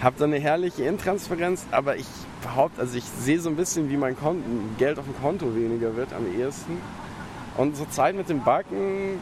habe 0.02 0.16
da 0.18 0.26
eine 0.26 0.40
herrliche 0.40 0.84
Intransferenz, 0.84 1.66
aber 1.72 1.96
ich 1.96 2.08
behaupte, 2.42 2.82
also 2.82 2.98
ich 2.98 3.06
sehe 3.06 3.40
so 3.40 3.50
ein 3.50 3.56
bisschen, 3.56 3.90
wie 3.90 3.98
mein 3.98 4.18
Konto, 4.18 4.44
Geld 4.78 5.00
auf 5.00 5.06
dem 5.06 5.20
Konto 5.22 5.56
weniger 5.56 5.96
wird 5.96 6.14
am 6.14 6.26
ehesten. 6.38 6.78
Und 7.58 7.76
zur 7.76 7.90
Zeit 7.90 8.16
mit 8.16 8.30
dem 8.30 8.44
Backen 8.44 9.20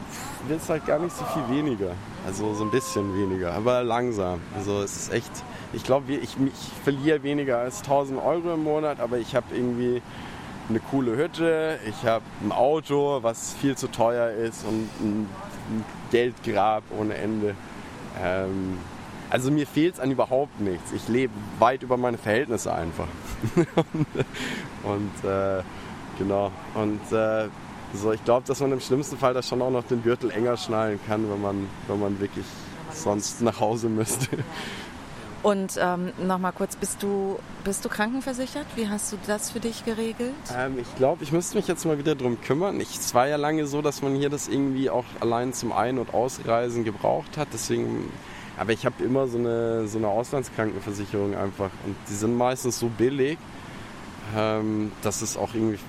wird 0.47 0.61
es 0.61 0.69
halt 0.69 0.85
gar 0.85 0.99
nicht 0.99 1.15
so 1.15 1.25
viel 1.25 1.55
weniger. 1.55 1.91
Also 2.25 2.53
so 2.53 2.63
ein 2.63 2.71
bisschen 2.71 3.15
weniger, 3.17 3.53
aber 3.53 3.83
langsam. 3.83 4.41
Also 4.55 4.81
es 4.81 4.95
ist 4.95 5.13
echt, 5.13 5.31
ich 5.73 5.83
glaube, 5.83 6.13
ich, 6.13 6.35
ich 6.37 6.83
verliere 6.83 7.23
weniger 7.23 7.57
als 7.59 7.79
1000 7.79 8.21
Euro 8.21 8.53
im 8.53 8.63
Monat, 8.63 8.99
aber 8.99 9.17
ich 9.17 9.35
habe 9.35 9.55
irgendwie 9.55 10.01
eine 10.69 10.79
coole 10.79 11.17
Hütte, 11.17 11.79
ich 11.87 12.05
habe 12.07 12.23
ein 12.43 12.51
Auto, 12.51 13.19
was 13.21 13.53
viel 13.53 13.75
zu 13.75 13.89
teuer 13.89 14.29
ist 14.29 14.63
und 14.65 14.89
ein, 15.01 15.29
Geldgrab 16.11 16.83
ohne 16.97 17.15
Ende. 17.15 17.55
Ähm, 18.21 18.77
also 19.29 19.49
mir 19.49 19.65
fehlt 19.65 19.95
es 19.95 19.99
an 19.99 20.11
überhaupt 20.11 20.59
nichts. 20.59 20.91
Ich 20.91 21.07
lebe 21.07 21.33
weit 21.57 21.83
über 21.83 21.95
meine 21.95 22.17
Verhältnisse 22.17 22.73
einfach. 22.73 23.07
und 24.83 25.29
äh, 25.29 25.63
genau. 26.19 26.51
Und 26.75 26.99
äh, 27.13 27.47
so, 27.93 28.11
ich 28.11 28.23
glaube, 28.23 28.47
dass 28.47 28.59
man 28.59 28.71
im 28.71 28.79
schlimmsten 28.79 29.17
Fall 29.17 29.33
da 29.33 29.41
schon 29.41 29.61
auch 29.61 29.71
noch 29.71 29.83
den 29.83 30.01
Gürtel 30.03 30.31
enger 30.31 30.57
schnallen 30.57 30.99
kann, 31.07 31.29
wenn 31.29 31.41
man, 31.41 31.67
wenn 31.87 31.99
man 31.99 32.19
wirklich 32.19 32.45
sonst 32.93 33.41
nach 33.41 33.59
Hause 33.59 33.89
müsste. 33.89 34.27
Und 35.43 35.79
ähm, 35.81 36.11
nochmal 36.23 36.51
kurz, 36.51 36.75
bist 36.75 37.01
du, 37.01 37.39
bist 37.63 37.83
du 37.83 37.89
krankenversichert? 37.89 38.67
Wie 38.75 38.87
hast 38.87 39.11
du 39.11 39.17
das 39.25 39.49
für 39.49 39.59
dich 39.59 39.83
geregelt? 39.83 40.35
Ähm, 40.55 40.77
ich 40.79 40.95
glaube, 40.95 41.23
ich 41.23 41.31
müsste 41.31 41.57
mich 41.57 41.67
jetzt 41.67 41.83
mal 41.85 41.97
wieder 41.97 42.13
drum 42.13 42.39
kümmern. 42.41 42.79
Ich, 42.79 42.95
es 42.95 43.15
war 43.15 43.27
ja 43.27 43.37
lange 43.37 43.65
so, 43.65 43.81
dass 43.81 44.03
man 44.03 44.15
hier 44.15 44.29
das 44.29 44.47
irgendwie 44.47 44.91
auch 44.91 45.05
allein 45.19 45.53
zum 45.53 45.71
Ein- 45.71 45.97
und 45.97 46.13
Ausreisen 46.13 46.83
gebraucht 46.83 47.37
hat. 47.37 47.47
Deswegen, 47.53 48.11
aber 48.55 48.71
ich 48.71 48.85
habe 48.85 49.03
immer 49.03 49.27
so 49.27 49.39
eine, 49.39 49.87
so 49.87 49.97
eine 49.97 50.09
Auslandskrankenversicherung 50.09 51.35
einfach. 51.35 51.71
Und 51.87 51.95
die 52.07 52.13
sind 52.13 52.37
meistens 52.37 52.77
so 52.79 52.87
billig, 52.87 53.39
ähm, 54.37 54.91
dass 55.01 55.23
es 55.23 55.37
auch 55.37 55.55
irgendwie 55.55 55.79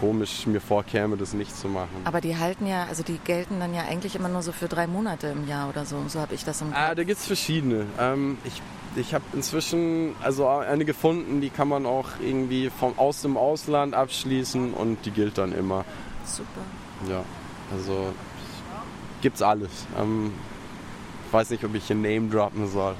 komisch 0.00 0.46
mir 0.46 0.60
vorkäme, 0.60 1.16
das 1.16 1.34
nicht 1.34 1.56
zu 1.56 1.68
machen. 1.68 2.02
Aber 2.04 2.20
die 2.20 2.36
halten 2.36 2.66
ja, 2.66 2.84
also 2.84 3.02
die 3.02 3.18
gelten 3.18 3.60
dann 3.60 3.74
ja 3.74 3.82
eigentlich 3.82 4.16
immer 4.16 4.28
nur 4.28 4.42
so 4.42 4.52
für 4.52 4.66
drei 4.66 4.86
Monate 4.86 5.28
im 5.28 5.46
Jahr 5.46 5.68
oder 5.68 5.84
so. 5.84 6.02
So 6.08 6.20
habe 6.20 6.34
ich 6.34 6.44
das 6.44 6.60
im 6.62 6.68
ah, 6.68 6.70
Kopf. 6.70 6.80
Ah, 6.80 6.94
da 6.94 7.04
gibt 7.04 7.20
es 7.20 7.26
verschiedene. 7.26 7.86
Ähm, 7.98 8.38
ich 8.44 8.62
ich 8.96 9.14
habe 9.14 9.24
inzwischen 9.34 10.16
also 10.20 10.48
eine 10.48 10.84
gefunden, 10.84 11.40
die 11.40 11.50
kann 11.50 11.68
man 11.68 11.86
auch 11.86 12.08
irgendwie 12.20 12.70
vom, 12.70 12.98
aus 12.98 13.22
dem 13.22 13.36
Ausland 13.36 13.94
abschließen 13.94 14.74
und 14.74 15.04
die 15.06 15.12
gilt 15.12 15.38
dann 15.38 15.52
immer. 15.52 15.84
Super. 16.24 16.60
Ja, 17.08 17.24
also 17.72 18.12
gibt's 19.20 19.42
alles. 19.42 19.86
Ähm, 19.96 20.32
ich 21.26 21.32
weiß 21.32 21.50
nicht, 21.50 21.64
ob 21.64 21.74
ich 21.74 21.86
hier 21.86 21.96
Name 21.96 22.28
droppen 22.28 22.68
soll. 22.68 22.92
Ähm, 22.92 22.96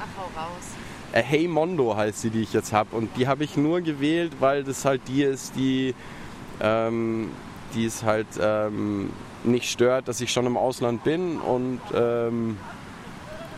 Ach, 0.00 0.22
hau 0.22 0.40
raus. 0.40 0.87
Äh, 1.12 1.22
hey 1.22 1.48
Mondo 1.48 1.96
heißt 1.96 2.20
sie, 2.20 2.30
die 2.30 2.42
ich 2.42 2.52
jetzt 2.52 2.72
habe. 2.72 2.94
Und 2.96 3.16
die 3.16 3.26
habe 3.26 3.44
ich 3.44 3.56
nur 3.56 3.80
gewählt, 3.80 4.32
weil 4.40 4.64
das 4.64 4.84
halt 4.84 5.02
die 5.08 5.22
ist, 5.22 5.56
die, 5.56 5.94
ähm, 6.60 7.30
die 7.74 7.84
es 7.84 8.02
halt 8.02 8.26
ähm, 8.40 9.10
nicht 9.44 9.70
stört, 9.70 10.08
dass 10.08 10.20
ich 10.20 10.32
schon 10.32 10.46
im 10.46 10.56
Ausland 10.56 11.04
bin 11.04 11.38
und 11.38 11.80
ähm, 11.94 12.56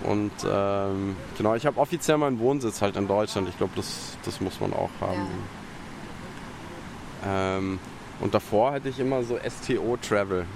und 0.03 0.33
ähm, 0.51 1.15
genau, 1.37 1.55
ich 1.55 1.67
habe 1.67 1.79
offiziell 1.79 2.17
meinen 2.17 2.39
Wohnsitz 2.39 2.81
halt 2.81 2.97
in 2.97 3.07
Deutschland. 3.07 3.49
Ich 3.49 3.59
glaube, 3.59 3.75
das, 3.77 4.17
das 4.25 4.41
muss 4.41 4.59
man 4.61 4.73
auch 4.73 4.89
haben. 5.01 5.29
Ja. 7.23 7.59
Ähm, 7.59 7.79
und 8.21 8.33
davor 8.33 8.73
hatte 8.73 8.89
ich 8.89 8.99
immer 8.99 9.23
so 9.23 9.39
STO 9.39 9.99
Travel. 10.01 10.47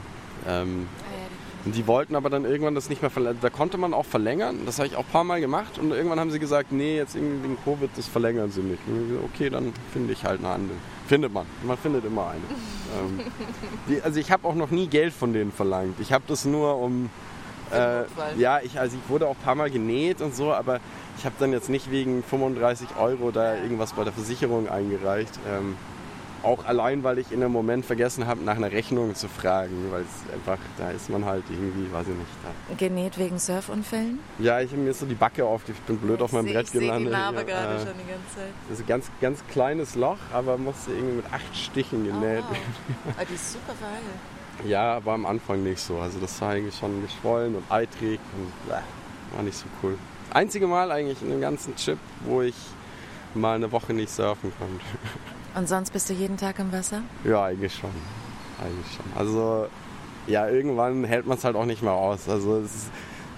Und 1.64 1.74
die 1.74 1.87
wollten 1.87 2.14
aber 2.14 2.29
dann 2.31 2.44
irgendwann 2.44 2.74
das 2.74 2.88
nicht 2.90 3.00
mehr 3.00 3.11
verlängern. 3.11 3.38
Da 3.40 3.50
konnte 3.50 3.79
man 3.79 3.94
auch 3.94 4.05
verlängern. 4.05 4.61
Das 4.66 4.79
habe 4.79 4.88
ich 4.88 4.96
auch 4.96 5.05
ein 5.05 5.12
paar 5.12 5.24
Mal 5.24 5.40
gemacht. 5.40 5.79
Und 5.79 5.92
irgendwann 5.92 6.20
haben 6.20 6.31
sie 6.31 6.38
gesagt, 6.38 6.72
nee, 6.72 6.96
jetzt 6.96 7.14
irgendwie 7.16 7.44
wegen 7.44 7.59
Covid, 7.64 7.90
das 7.96 8.07
verlängern 8.07 8.50
sie 8.50 8.61
nicht. 8.61 8.81
Gesagt, 8.87 9.24
okay, 9.24 9.50
dann 9.50 9.72
finde 9.92 10.12
ich 10.12 10.24
halt 10.24 10.40
eine 10.40 10.50
andere. 10.50 10.77
Findet 11.07 11.33
man. 11.33 11.46
Man 11.62 11.79
findet 11.79 12.05
immer 12.05 12.29
eine. 12.29 12.40
ähm, 13.20 13.20
die, 13.88 14.03
also 14.03 14.20
ich 14.20 14.31
habe 14.31 14.46
auch 14.46 14.55
noch 14.55 14.70
nie 14.70 14.87
Geld 14.88 15.12
von 15.14 15.33
denen 15.33 15.53
verlangt. 15.53 15.98
Ich 16.00 16.12
habe 16.12 16.24
das 16.27 16.44
nur 16.44 16.77
um 16.79 17.09
Äh, 17.72 18.05
ja, 18.37 18.61
ich, 18.61 18.79
also 18.79 18.96
ich 19.03 19.11
wurde 19.11 19.27
auch 19.27 19.35
ein 19.37 19.42
paar 19.42 19.55
Mal 19.55 19.70
genäht 19.70 20.20
und 20.20 20.37
so, 20.37 20.53
aber 20.53 20.81
ich 21.18 21.24
habe 21.24 21.35
dann 21.38 21.50
jetzt 21.53 21.70
nicht 21.70 21.90
wegen 21.90 22.22
35 22.22 22.88
Euro 23.00 23.31
da 23.31 23.57
irgendwas 23.57 23.94
bei 23.94 24.05
der 24.05 24.12
Versicherung 24.12 24.68
eingereicht. 24.68 25.33
Ähm, 25.50 25.74
auch 26.45 26.65
allein, 26.65 27.03
weil 27.03 27.19
ich 27.19 27.33
in 27.33 27.43
einem 27.43 27.53
Moment 27.53 27.85
vergessen 27.85 28.27
habe, 28.27 28.43
nach 28.45 28.57
einer 28.57 28.71
Rechnung 28.71 29.15
zu 29.15 29.29
fragen, 29.29 29.91
weil 29.91 30.03
es 30.03 30.33
einfach, 30.33 30.59
da 30.79 30.91
ist 30.91 31.09
man 31.11 31.25
halt 31.25 31.45
irgendwie, 31.51 31.93
weiß 31.93 32.09
ich 32.09 32.15
nicht. 32.15 32.31
Da. 32.43 32.75
Genäht 32.77 33.19
wegen 33.19 33.39
Surfunfällen? 33.39 34.19
Ja, 34.39 34.61
ich 34.61 34.71
habe 34.71 34.83
mir 34.83 34.95
so 34.95 35.07
die 35.07 35.15
Backe 35.15 35.45
auf, 35.45 35.63
ich 35.69 35.75
bin 35.81 35.99
blöd 35.99 36.17
ich 36.17 36.23
auf 36.23 36.33
meinem 36.33 36.53
Brett 36.53 36.67
ich 36.67 36.73
gelandet. 36.73 37.13
Ich 37.13 37.19
sehe 37.19 37.29
die 37.31 37.35
Narbe 37.35 37.37
ja, 37.39 37.43
gerade 37.43 37.75
äh, 37.75 37.79
schon 37.79 37.99
die 37.99 38.11
ganze 38.11 38.37
Zeit. 38.37 38.53
Das 38.69 38.79
ist 38.79 38.85
ein 38.85 38.89
ganz, 38.89 39.11
ganz 39.21 39.47
kleines 39.49 39.95
Loch, 39.95 40.19
aber 40.33 40.59
musste 40.59 40.93
irgendwie 40.93 41.17
mit 41.17 41.27
acht 41.33 41.57
Stichen 41.57 42.05
genäht. 42.05 42.45
Oh, 42.49 42.55
wow. 43.05 43.15
aber 43.17 43.25
die 43.25 43.35
ist 43.35 43.53
super 43.53 43.73
verheilt. 43.73 44.03
Ja, 44.67 44.97
aber 44.97 45.13
am 45.13 45.27
Anfang 45.27 45.63
nicht 45.63 45.81
so. 45.81 45.99
Also 45.99 46.21
das 46.21 46.41
war 46.41 46.51
eigentlich 46.51 46.77
schon 46.77 47.03
geschwollen 47.03 47.57
und 47.57 47.65
eitrig 47.71 48.21
und 48.37 48.67
bleh, 48.67 48.81
war 49.35 49.43
nicht 49.43 49.57
so 49.57 49.67
cool. 49.83 49.99
Einzige 50.33 50.67
Mal 50.67 50.91
eigentlich 50.93 51.21
in 51.23 51.31
dem 51.31 51.41
ganzen 51.41 51.75
Chip, 51.77 51.99
wo 52.25 52.43
ich 52.43 52.55
mal 53.35 53.57
eine 53.57 53.71
Woche 53.73 53.93
nicht 53.93 54.11
surfen 54.11 54.53
konnte. 54.59 54.85
Und 55.55 55.69
sonst 55.69 55.93
bist 55.93 56.11
du 56.11 56.14
jeden 56.14 56.37
Tag 56.37 56.59
im 56.59 56.73
Wasser? 56.73 57.03
Ja, 57.25 57.45
eigentlich 57.45 57.75
schon. 57.75 57.90
Eigentlich 58.61 58.87
schon. 58.95 59.05
Also, 59.17 59.67
ja, 60.27 60.49
irgendwann 60.49 61.05
hält 61.05 61.27
man 61.27 61.38
es 61.38 61.45
halt 61.45 61.57
auch 61.57 61.67
nicht 61.67 61.83
mehr 61.83 61.93
aus. 61.93 62.29
Also, 62.29 62.59
ist, 62.59 62.90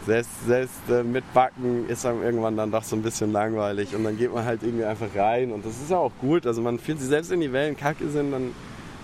selbst, 0.07 0.31
selbst 0.47 0.89
äh, 0.89 1.03
mit 1.03 1.25
Backen 1.35 1.89
ist 1.89 2.07
einem 2.07 2.23
irgendwann 2.23 2.57
dann 2.57 2.71
doch 2.71 2.85
so 2.85 2.97
ein 2.97 3.03
bisschen 3.03 3.33
langweilig. 3.33 3.95
Und 3.95 4.05
dann 4.05 4.17
geht 4.17 4.33
man 4.33 4.45
halt 4.45 4.63
irgendwie 4.63 4.85
einfach 4.85 5.15
rein. 5.15 5.53
Und 5.53 5.67
das 5.67 5.73
ist 5.73 5.91
ja 5.91 5.99
auch 5.99 6.13
gut. 6.21 6.47
Also, 6.47 6.63
man 6.63 6.79
fühlt 6.79 7.01
sich 7.01 7.09
selbst, 7.09 7.31
wenn 7.31 7.41
die 7.41 7.53
Wellen 7.53 7.77
kacke 7.77 8.09
sind, 8.09 8.33
dann 8.33 8.53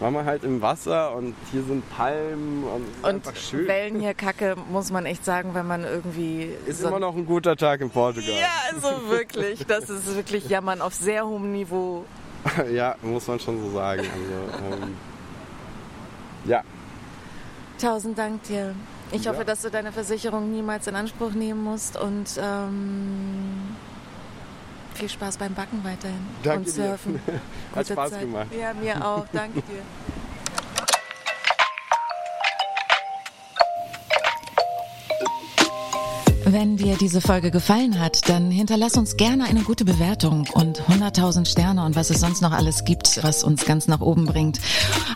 war 0.03 0.11
man 0.11 0.25
halt 0.25 0.43
im 0.43 0.61
Wasser 0.61 1.15
und 1.15 1.35
hier 1.53 1.63
sind 1.63 1.89
Palmen 1.91 2.65
und, 2.65 2.83
und 3.03 3.05
einfach 3.05 3.37
schön. 3.37 3.69
Wellen 3.69 4.01
hier 4.01 4.15
kacke, 4.15 4.57
muss 4.71 4.91
man 4.91 5.07
echt 5.07 5.25
sagen, 5.25 5.55
wenn 5.55 5.67
man 5.67 5.85
irgendwie. 5.85 6.51
Ist 6.67 6.81
so 6.81 6.89
immer 6.89 6.99
noch 6.99 7.15
ein 7.15 7.25
guter 7.25 7.57
Tag 7.57 7.81
in 7.81 7.91
Portugal. 7.91 8.35
Ja, 8.35 8.49
also 8.75 9.09
wirklich. 9.09 9.65
Das 9.67 9.89
ist 9.89 10.15
wirklich 10.17 10.49
Jammern 10.49 10.81
auf 10.81 10.93
sehr 10.93 11.25
hohem 11.27 11.53
Niveau. 11.53 12.05
ja, 12.73 12.97
muss 13.03 13.27
man 13.27 13.39
schon 13.39 13.61
so 13.61 13.71
sagen. 13.73 14.01
Also, 14.03 14.75
ähm, 14.83 14.97
ja. 16.45 16.63
Tausend 17.81 18.19
Dank 18.19 18.43
dir. 18.45 18.75
Ich 19.13 19.29
hoffe, 19.29 19.39
ja. 19.39 19.45
dass 19.45 19.63
du 19.63 19.71
deine 19.71 19.93
Versicherung 19.93 20.51
niemals 20.51 20.87
in 20.87 20.95
Anspruch 20.95 21.33
nehmen 21.33 21.63
musst 21.63 22.01
und 22.01 22.29
ähm, 22.41 23.77
viel 24.95 25.09
Spaß 25.09 25.37
beim 25.37 25.55
Backen 25.55 25.85
weiterhin 25.85 26.27
Danke 26.43 26.59
und 26.61 26.69
Surfen. 26.69 27.21
Dir. 27.27 27.41
Hat 27.75 27.87
Spaß 27.87 28.11
Zeit. 28.11 28.21
gemacht. 28.21 28.49
Ja, 28.59 28.73
mir 28.73 29.05
auch. 29.05 29.27
Danke 29.33 29.61
dir. 29.63 29.83
Wenn 36.53 36.77
dir 36.77 36.99
diese 36.99 37.23
Folge 37.23 37.51
gefallen 37.51 37.99
hat, 37.99 38.29
dann 38.29 38.51
hinterlass 38.51 38.99
uns 38.99 39.17
gerne 39.17 39.45
eine 39.45 39.63
gute 39.63 39.87
Bewertung 39.87 40.47
und 40.53 40.83
100.000 40.83 41.47
Sterne 41.47 41.83
und 41.83 41.97
was 41.97 42.11
es 42.11 42.21
sonst 42.21 42.43
noch 42.43 42.53
alles 42.53 42.85
gibt, 42.85 43.25
was 43.25 43.43
uns 43.43 43.65
ganz 43.65 43.89
nach 43.89 44.03
oben 44.03 44.27
bringt. 44.27 44.61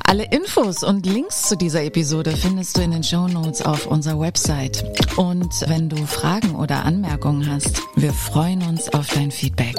Alle 0.06 0.24
Infos 0.24 0.82
und 0.82 1.04
Links 1.04 1.42
zu 1.42 1.54
dieser 1.58 1.84
Episode 1.84 2.34
findest 2.34 2.78
du 2.78 2.80
in 2.80 2.92
den 2.92 3.04
Show 3.04 3.28
Notes 3.28 3.60
auf 3.60 3.86
unserer 3.86 4.18
Website. 4.18 4.82
Und 5.18 5.52
wenn 5.68 5.90
du 5.90 6.06
Fragen 6.06 6.54
oder 6.54 6.86
Anmerkungen 6.86 7.46
hast, 7.50 7.82
wir 7.96 8.14
freuen 8.14 8.62
uns 8.62 8.88
auf 8.94 9.08
dein 9.08 9.30
Feedback. 9.30 9.76